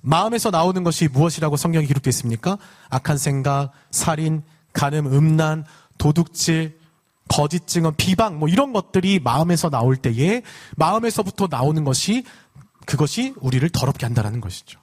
마음에서 0.02 0.50
나오는 0.50 0.84
것이 0.84 1.08
무엇이라고 1.08 1.58
성경이 1.58 1.86
기록되어 1.88 2.10
있습니까? 2.10 2.58
악한 2.90 3.18
생각, 3.18 3.72
살인, 3.92 4.44
간음, 4.74 5.08
음란, 5.14 5.66
도둑질, 5.98 6.80
거짓 7.28 7.68
증언, 7.68 7.96
비방 7.96 8.40
뭐 8.40 8.50
이런 8.50 8.74
것들이 8.74 9.20
마음에서 9.20 9.70
나올 9.70 9.96
때에 9.96 10.42
마음에서부터 10.76 11.48
나오는 11.50 11.84
것이 11.84 12.26
그것이 12.86 13.34
우리를 13.38 13.68
더럽게 13.70 14.06
한다는 14.06 14.42
것이죠. 14.42 14.81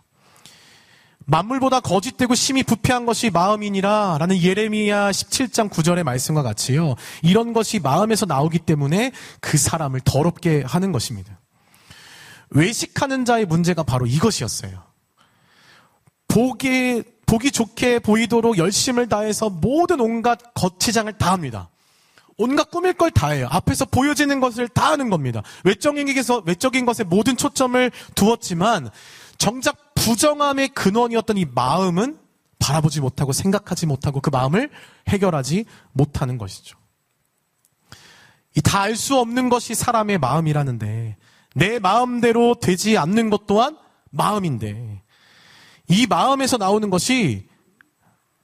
만물보다 1.29 1.81
거짓되고 1.81 2.35
심히 2.35 2.63
부패한 2.63 3.05
것이 3.05 3.29
마음이니라 3.29 4.17
라는 4.19 4.41
예레미야 4.41 5.11
17장 5.11 5.69
9절의 5.71 6.03
말씀과 6.03 6.43
같이요. 6.43 6.95
이런 7.23 7.53
것이 7.53 7.79
마음에서 7.81 8.25
나오기 8.25 8.61
때문에 8.61 9.13
그 9.41 9.59
사람을 9.59 10.01
더럽게 10.05 10.65
하는 10.67 10.91
것입니다. 10.91 11.39
외식하는 12.51 13.27
자의 13.27 13.45
문제가 13.45 13.83
바로 13.83 14.07
이것이었어요. 14.07 14.83
보기, 16.29 17.03
보기 17.27 17.51
좋게 17.51 17.99
보이도록 17.99 18.57
열심을 18.57 19.11
다해서 19.11 19.51
모든 19.51 20.01
온갖 20.01 20.39
거치장을 20.55 21.13
다 21.19 21.33
합니다. 21.33 21.69
온갖 22.39 22.71
꾸밀 22.71 22.95
걸 22.95 23.11
다 23.11 23.29
해요. 23.31 23.49
앞에서 23.51 23.85
보여지는 23.85 24.41
것을 24.41 24.69
다 24.69 24.93
하는 24.93 25.11
겁니다. 25.11 25.43
외적인 25.65 26.15
것에 26.15 26.41
외적인 26.47 26.87
것에 26.87 27.05
모든 27.05 27.37
초점을 27.37 27.91
두었지만 28.15 28.91
정작 29.39 29.88
부정함의 30.09 30.69
근원이었던 30.69 31.37
이 31.37 31.45
마음은 31.45 32.19
바라보지 32.59 33.03
못하고 33.03 33.33
생각하지 33.35 33.85
못하고 33.85 34.23
그 34.23 34.31
마음을 34.31 34.71
해결하지 35.07 35.67
못하는 35.93 36.39
것이죠. 36.39 36.79
이 38.57 38.63
다 38.63 38.81
알 38.81 38.97
수 38.97 39.19
없는 39.19 39.51
것이 39.51 39.75
사람의 39.75 40.17
마음이라는데 40.17 41.19
내 41.57 41.79
마음대로 41.79 42.55
되지 42.55 42.97
않는 42.97 43.29
것 43.29 43.47
또한 43.47 43.77
마음인데 44.11 45.03
이 45.89 46.07
마음에서 46.07 46.57
나오는 46.57 46.89
것이 46.89 47.47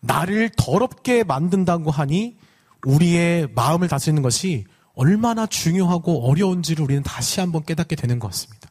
나를 0.00 0.50
더럽게 0.59 1.24
만든다고 1.24 1.90
하니 1.90 2.37
우리의 2.85 3.48
마음을 3.55 3.88
다스리는 3.88 4.20
것이 4.22 4.66
얼마나 4.94 5.46
중요하고 5.46 6.29
어려운지를 6.29 6.85
우리는 6.85 7.03
다시 7.03 7.40
한번 7.40 7.64
깨닫게 7.64 7.96
되는 7.96 8.18
것 8.18 8.29
같습니다. 8.29 8.68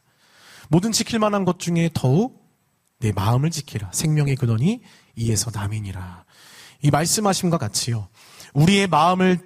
모든 0.68 0.92
지킬 0.92 1.18
만한 1.18 1.44
것 1.44 1.58
중에 1.58 1.90
더욱 1.92 2.43
내 3.00 3.12
마음을 3.12 3.50
지키라. 3.50 3.90
생명의 3.92 4.36
근원이 4.36 4.80
이에서 5.16 5.50
남이니라. 5.52 6.24
이 6.82 6.90
말씀하심과 6.90 7.58
같이요. 7.58 8.08
우리의 8.54 8.86
마음을 8.86 9.38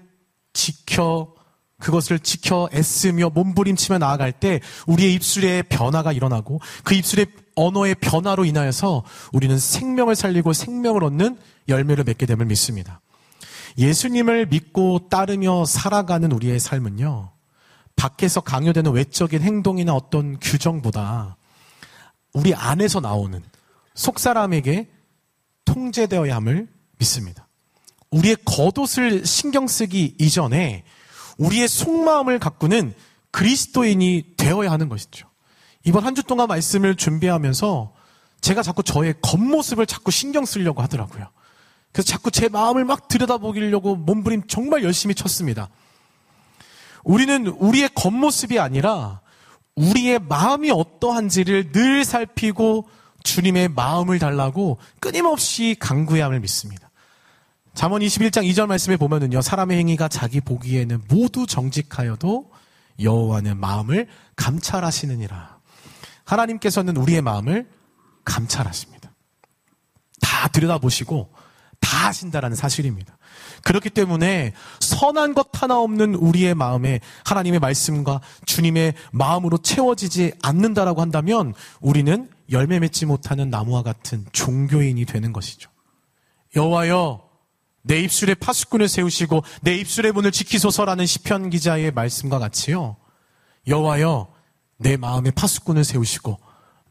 지켜 0.52 1.34
그것을 1.80 2.18
지켜 2.18 2.68
애쓰며 2.74 3.30
몸부림치며 3.30 3.98
나아갈 3.98 4.32
때 4.32 4.60
우리의 4.86 5.14
입술에 5.14 5.62
변화가 5.62 6.12
일어나고 6.12 6.60
그 6.82 6.94
입술의 6.94 7.26
언어의 7.54 7.94
변화로 7.96 8.44
인하여서 8.44 9.04
우리는 9.32 9.56
생명을 9.56 10.16
살리고 10.16 10.52
생명을 10.52 11.04
얻는 11.04 11.38
열매를 11.68 12.04
맺게 12.04 12.26
됨을 12.26 12.46
믿습니다. 12.46 13.00
예수님을 13.78 14.46
믿고 14.46 15.08
따르며 15.08 15.64
살아가는 15.64 16.30
우리의 16.32 16.58
삶은요. 16.58 17.30
밖에서 17.94 18.40
강요되는 18.40 18.92
외적인 18.92 19.42
행동이나 19.42 19.94
어떤 19.94 20.38
규정보다 20.40 21.37
우리 22.34 22.54
안에서 22.54 23.00
나오는 23.00 23.42
속 23.94 24.18
사람에게 24.18 24.88
통제되어야 25.64 26.36
함을 26.36 26.68
믿습니다. 26.98 27.48
우리의 28.10 28.36
겉옷을 28.44 29.26
신경 29.26 29.66
쓰기 29.66 30.14
이전에 30.18 30.84
우리의 31.36 31.68
속마음을 31.68 32.38
가꾸는 32.38 32.94
그리스도인이 33.30 34.34
되어야 34.36 34.70
하는 34.70 34.88
것이죠. 34.88 35.28
이번 35.84 36.04
한 36.04 36.14
주 36.14 36.22
동안 36.22 36.48
말씀을 36.48 36.96
준비하면서 36.96 37.92
제가 38.40 38.62
자꾸 38.62 38.82
저의 38.82 39.14
겉모습을 39.20 39.86
자꾸 39.86 40.10
신경 40.10 40.44
쓰려고 40.44 40.82
하더라고요. 40.82 41.28
그래서 41.92 42.06
자꾸 42.08 42.30
제 42.30 42.48
마음을 42.48 42.84
막 42.84 43.08
들여다보기려고 43.08 43.96
몸부림 43.96 44.46
정말 44.48 44.82
열심히 44.84 45.14
쳤습니다. 45.14 45.68
우리는 47.04 47.46
우리의 47.46 47.90
겉모습이 47.94 48.58
아니라 48.58 49.20
우리의 49.78 50.18
마음이 50.18 50.70
어떠한지를 50.70 51.72
늘 51.72 52.04
살피고 52.04 52.88
주님의 53.22 53.68
마음을 53.68 54.18
달라고 54.18 54.78
끊임없이 55.00 55.76
강구해야 55.78 56.26
함을 56.26 56.40
믿습니다. 56.40 56.90
잠언 57.74 58.00
21장 58.02 58.44
2절 58.50 58.66
말씀에 58.66 58.96
보면은요. 58.96 59.40
사람의 59.40 59.78
행위가 59.78 60.08
자기 60.08 60.40
보기에는 60.40 61.02
모두 61.08 61.46
정직하여도 61.46 62.50
여호와는 63.00 63.58
마음을 63.58 64.08
감찰하시느니라. 64.34 65.58
하나님께서는 66.24 66.96
우리의 66.96 67.22
마음을 67.22 67.68
감찰하십니다. 68.24 69.14
다 70.20 70.48
들여다보시고 70.48 71.32
다 71.88 72.08
하신다라는 72.08 72.54
사실입니다. 72.54 73.16
그렇기 73.62 73.88
때문에 73.88 74.52
선한 74.80 75.32
것 75.32 75.48
하나 75.54 75.78
없는 75.78 76.16
우리의 76.16 76.54
마음에 76.54 77.00
하나님의 77.24 77.60
말씀과 77.60 78.20
주님의 78.44 78.92
마음으로 79.10 79.56
채워지지 79.56 80.34
않는다라고 80.42 81.00
한다면 81.00 81.54
우리는 81.80 82.28
열매 82.50 82.78
맺지 82.78 83.06
못하는 83.06 83.48
나무와 83.48 83.82
같은 83.82 84.26
종교인이 84.32 85.02
되는 85.06 85.32
것이죠. 85.32 85.70
여호와여 86.56 87.26
내 87.82 88.00
입술에 88.00 88.34
파수꾼을 88.34 88.86
세우시고 88.86 89.42
내 89.62 89.74
입술의 89.76 90.12
문을 90.12 90.30
지키소서라는 90.30 91.06
시편 91.06 91.48
기자의 91.48 91.92
말씀과 91.92 92.38
같이요. 92.38 92.96
여호와여 93.66 94.28
내 94.76 94.98
마음에 94.98 95.30
파수꾼을 95.30 95.84
세우시고 95.84 96.38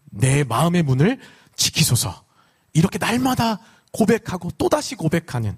내 0.06 0.44
마음의 0.44 0.82
문을 0.82 1.20
지키소서. 1.56 2.26
이렇게 2.74 2.98
날마다 2.98 3.60
고백하고 3.92 4.52
또다시 4.58 4.96
고백하는 4.96 5.58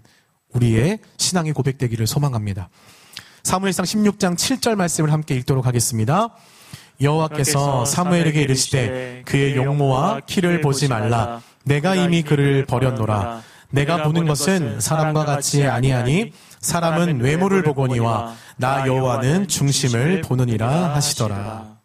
우리의 0.53 0.99
신앙의 1.17 1.53
고백되기를 1.53 2.07
소망합니다. 2.07 2.69
사무엘상 3.43 3.85
16장 3.85 4.35
7절 4.35 4.75
말씀을 4.75 5.11
함께 5.11 5.35
읽도록 5.35 5.65
하겠습니다. 5.65 6.29
여호와께서 7.01 7.85
사무엘에게 7.85 8.41
이르시되 8.41 9.23
그의 9.25 9.55
용모와 9.55 10.21
키를 10.25 10.61
보지 10.61 10.89
말라 10.89 11.41
내가 11.63 11.95
이미 11.95 12.23
그를 12.23 12.65
버렸노라 12.65 13.41
내가 13.71 14.03
보는 14.03 14.27
것은 14.27 14.81
사람과 14.81 15.25
같이 15.25 15.65
아니하니 15.65 16.33
사람은 16.59 17.21
외모를 17.21 17.63
보거니와 17.63 18.35
나 18.57 18.85
여호와는 18.85 19.47
중심을 19.47 20.21
보느니라 20.21 20.95
하시더라. 20.95 21.78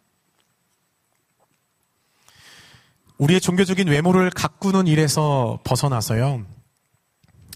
우리의 3.17 3.39
종교적인 3.39 3.87
외모를 3.87 4.29
가꾸는 4.29 4.87
일에서 4.87 5.59
벗어나서요. 5.63 6.45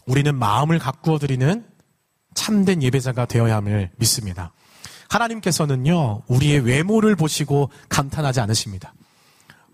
우리는 0.06 0.36
마음을 0.36 0.80
가꾸어 0.80 1.20
드리는 1.20 1.66
참된 2.34 2.82
예배자가 2.82 3.26
되어야 3.26 3.58
함을 3.58 3.92
믿습니다. 3.98 4.54
하나님께서는요, 5.10 6.22
우리의 6.28 6.62
외모를 6.62 7.16
보시고 7.16 7.72
감탄하지 7.90 8.40
않으십니다. 8.40 8.94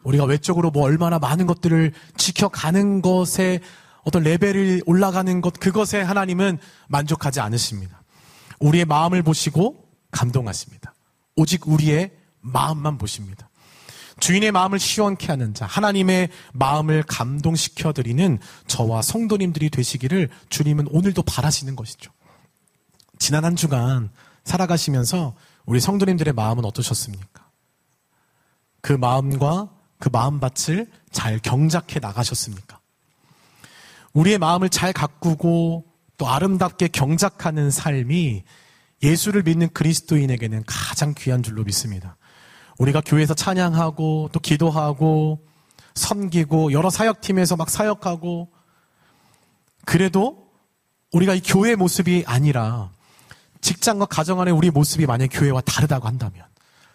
우리가 0.03 0.25
외적으로 0.25 0.71
뭐 0.71 0.83
얼마나 0.83 1.19
많은 1.19 1.45
것들을 1.45 1.93
지켜가는 2.17 3.01
것에 3.01 3.59
어떤 4.03 4.23
레벨이 4.23 4.81
올라가는 4.85 5.41
것, 5.41 5.59
그것에 5.59 6.01
하나님은 6.01 6.59
만족하지 6.87 7.41
않으십니다. 7.41 8.03
우리의 8.59 8.85
마음을 8.85 9.23
보시고 9.23 9.87
감동하십니다. 10.11 10.93
오직 11.35 11.67
우리의 11.67 12.11
마음만 12.39 12.97
보십니다. 12.97 13.49
주인의 14.19 14.51
마음을 14.51 14.79
시원케 14.79 15.27
하는 15.27 15.53
자, 15.53 15.65
하나님의 15.65 16.29
마음을 16.53 17.03
감동시켜 17.03 17.93
드리는 17.93 18.39
저와 18.67 19.01
성도님들이 19.01 19.69
되시기를 19.69 20.29
주님은 20.49 20.87
오늘도 20.89 21.23
바라시는 21.23 21.75
것이죠. 21.75 22.11
지난 23.19 23.45
한 23.45 23.55
주간 23.55 24.09
살아가시면서 24.43 25.35
우리 25.65 25.79
성도님들의 25.79 26.33
마음은 26.33 26.63
어떠셨습니까? 26.65 27.49
그 28.81 28.93
마음과 28.93 29.69
그 29.99 30.09
마음밭을 30.09 30.87
잘 31.11 31.39
경작해 31.39 31.99
나가셨습니까? 31.99 32.79
우리의 34.13 34.37
마음을 34.37 34.69
잘 34.69 34.93
가꾸고 34.93 35.85
또 36.17 36.29
아름답게 36.29 36.89
경작하는 36.89 37.71
삶이 37.71 38.43
예수를 39.03 39.43
믿는 39.43 39.69
그리스도인에게는 39.73 40.63
가장 40.65 41.13
귀한 41.17 41.43
줄로 41.43 41.63
믿습니다. 41.63 42.15
우리가 42.77 43.01
교회에서 43.01 43.33
찬양하고 43.33 44.29
또 44.31 44.39
기도하고 44.39 45.45
섬기고 45.95 46.73
여러 46.73 46.89
사역팀에서 46.89 47.55
막 47.55 47.69
사역하고 47.69 48.49
그래도 49.85 50.49
우리가 51.13 51.33
이 51.33 51.41
교회 51.41 51.75
모습이 51.75 52.25
아니라 52.27 52.91
직장과 53.61 54.05
가정 54.05 54.41
안에 54.41 54.51
우리 54.51 54.69
모습이 54.69 55.05
만약 55.05 55.27
교회와 55.31 55.61
다르다고 55.61 56.07
한다면 56.07 56.45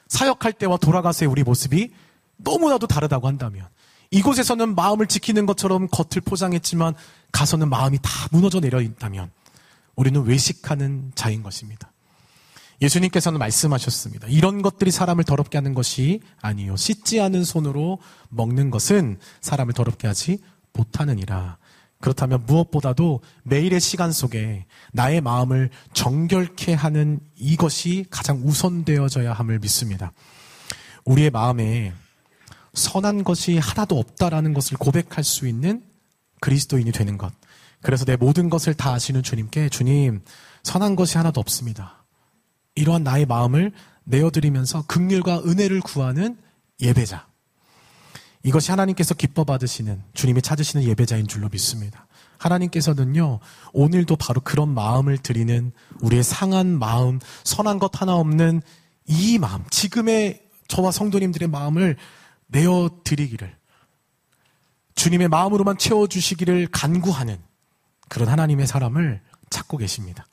사역할 0.09 0.53
때와 0.53 0.77
돌아가서의 0.77 1.31
우리 1.31 1.43
모습이 1.43 1.93
너무나도 2.37 2.87
다르다고 2.87 3.27
한다면 3.27 3.67
이곳에서는 4.11 4.75
마음을 4.75 5.07
지키는 5.07 5.47
것처럼 5.47 5.89
겉을 5.89 6.21
포장했지만 6.25 6.95
가서는 7.33 7.71
마음이 7.71 7.99
다 8.03 8.11
무너져 8.31 8.61
내려 8.61 8.81
있다면 8.81 9.31
우리는 9.95 10.23
외식하는 10.25 11.13
자인 11.15 11.43
것입니다. 11.43 11.93
예수님께서는 12.81 13.39
말씀하셨습니다. 13.39 14.29
이런 14.29 14.63
것들이 14.63 14.91
사람을 14.91 15.25
더럽게 15.25 15.59
하는 15.59 15.75
것이 15.75 16.21
아니요. 16.41 16.77
씻지 16.77 17.21
않은 17.21 17.45
손으로 17.45 17.99
먹는 18.31 18.71
것은 18.71 19.19
사람을 19.41 19.75
더럽게 19.75 20.07
하지 20.07 20.39
못하느니라. 20.73 21.59
그렇다면 22.01 22.47
무엇보다도 22.47 23.21
매일의 23.43 23.79
시간 23.81 24.11
속에 24.11 24.65
나의 24.93 25.21
마음을 25.21 25.69
정결케 25.93 26.73
하는 26.73 27.21
이것이 27.37 28.07
가장 28.11 28.41
우선되어져야 28.43 29.35
함을 29.35 29.59
믿습니다. 29.59 30.13
우리의 31.05 31.31
마음에 31.31 31.93
선한 32.73 33.25
것이 33.25 33.59
하나도 33.59 33.99
없다라는 33.99 34.55
것을 34.55 34.79
고백할 34.79 35.25
수 35.25 35.47
있는 35.47 35.83
그리스도인이 36.41 36.91
되는 36.93 37.19
것. 37.19 37.33
그래서 37.83 38.05
내 38.05 38.17
모든 38.17 38.49
것을 38.49 38.73
다 38.75 38.93
아시는 38.93 39.23
주님께 39.23 39.69
주님, 39.69 40.23
선한 40.63 40.97
것이 40.97 41.19
하나도 41.19 41.41
없습니다. 41.41 42.00
이러한 42.75 43.03
나의 43.03 43.27
마음을 43.27 43.73
내어드리면서 44.05 44.87
극률과 44.87 45.43
은혜를 45.45 45.81
구하는 45.81 46.39
예배자. 46.81 47.29
이것이 48.43 48.71
하나님께서 48.71 49.15
기뻐 49.15 49.45
받으시는 49.45 50.03
주님이 50.15 50.41
찾으시는 50.43 50.85
예배자인 50.87 51.27
줄로 51.27 51.49
믿습니다. 51.51 52.07
하나님께서는요, 52.39 53.39
오늘도 53.73 54.17
바로 54.17 54.41
그런 54.41 54.73
마음을 54.73 55.19
드리는 55.19 55.73
우리의 56.01 56.25
상한 56.25 56.79
마음, 56.79 57.21
선한 57.45 57.79
것 57.79 58.01
하나 58.01 58.15
없는 58.15 58.63
이 59.07 59.39
마음, 59.39 59.63
지금의 59.71 60.43
저와 60.69 60.91
성도님들의 60.91 61.49
마음을 61.49 61.97
내어 62.47 62.91
드리기를, 63.05 63.55
주님의 64.95 65.29
마음으로만 65.29 65.77
채워주시기를 65.77 66.69
간구하는 66.69 67.39
그런 68.09 68.29
하나님의 68.29 68.67
사람을 68.67 69.21
찾고 69.51 69.77
계십니다. 69.77 70.27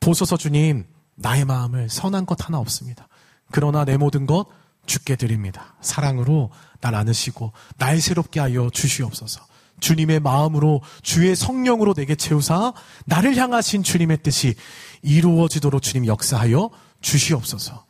보소서 0.00 0.36
주님, 0.36 0.84
나의 1.14 1.44
마음을 1.44 1.88
선한 1.88 2.26
것 2.26 2.46
하나 2.46 2.58
없습니다. 2.58 3.08
그러나 3.50 3.84
내 3.84 3.96
모든 3.96 4.26
것 4.26 4.46
죽게 4.86 5.16
드립니다. 5.16 5.74
사랑으로 5.80 6.50
날 6.80 6.94
안으시고 6.94 7.52
날 7.78 8.00
새롭게 8.00 8.40
하여 8.40 8.70
주시옵소서. 8.70 9.46
주님의 9.80 10.20
마음으로 10.20 10.80
주의 11.02 11.34
성령으로 11.34 11.94
내게 11.94 12.14
채우사 12.14 12.72
나를 13.04 13.36
향하신 13.36 13.82
주님의 13.82 14.22
뜻이 14.22 14.54
이루어지도록 15.02 15.82
주님 15.82 16.06
역사하여 16.06 16.70
주시옵소서. 17.00 17.84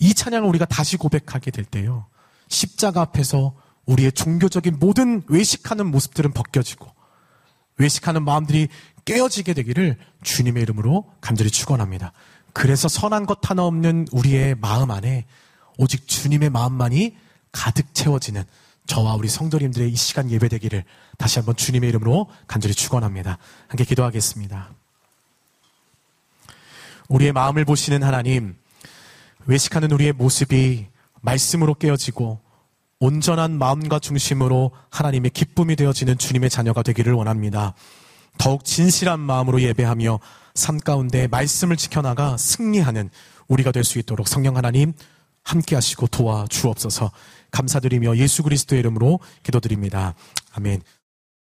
이 0.00 0.14
찬양을 0.14 0.48
우리가 0.48 0.64
다시 0.64 0.96
고백하게 0.96 1.50
될 1.50 1.64
때요. 1.64 2.06
십자가 2.48 3.02
앞에서 3.02 3.54
우리의 3.86 4.12
종교적인 4.12 4.78
모든 4.78 5.22
외식하는 5.28 5.90
모습들은 5.90 6.32
벗겨지고 6.32 6.86
외식하는 7.78 8.24
마음들이 8.24 8.68
깨어지게 9.04 9.54
되기를 9.54 9.96
주님의 10.22 10.62
이름으로 10.64 11.10
간절히 11.20 11.50
축원합니다. 11.50 12.12
그래서 12.52 12.88
선한 12.88 13.26
것 13.26 13.38
하나 13.48 13.64
없는 13.64 14.08
우리의 14.12 14.56
마음 14.56 14.90
안에 14.90 15.26
오직 15.76 16.08
주님의 16.08 16.50
마음만이 16.50 17.16
가득 17.52 17.94
채워지는 17.94 18.44
저와 18.86 19.14
우리 19.14 19.28
성도님들의 19.28 19.90
이 19.90 19.96
시간 19.96 20.30
예배되기를 20.30 20.82
다시 21.18 21.38
한번 21.38 21.56
주님의 21.56 21.88
이름으로 21.90 22.28
간절히 22.46 22.74
축원합니다. 22.74 23.38
함께 23.68 23.84
기도하겠습니다. 23.84 24.70
우리의 27.08 27.32
마음을 27.32 27.64
보시는 27.64 28.02
하나님, 28.02 28.56
외식하는 29.46 29.90
우리의 29.92 30.12
모습이 30.12 30.86
말씀으로 31.20 31.74
깨어지고 31.74 32.40
온전한 33.00 33.58
마음과 33.58 33.98
중심으로 33.98 34.72
하나님의 34.90 35.30
기쁨이 35.30 35.76
되어지는 35.76 36.18
주님의 36.18 36.50
자녀가 36.50 36.82
되기를 36.82 37.12
원합니다. 37.12 37.74
더욱 38.38 38.64
진실한 38.64 39.20
마음으로 39.20 39.60
예배하며 39.62 40.18
삶 40.58 40.78
가운데 40.78 41.26
말씀을 41.28 41.76
지켜나가 41.76 42.36
승리하는 42.36 43.10
우리가 43.48 43.72
될 43.72 43.84
수 43.84 43.98
있도록 43.98 44.28
성령 44.28 44.56
하나님 44.56 44.92
함께 45.44 45.74
하시고 45.74 46.08
도와 46.08 46.46
주옵소서 46.50 47.10
감사드리며 47.50 48.16
예수 48.18 48.42
그리스도의 48.42 48.80
이름으로 48.80 49.20
기도드립니다. 49.42 50.14
아멘. 50.52 50.82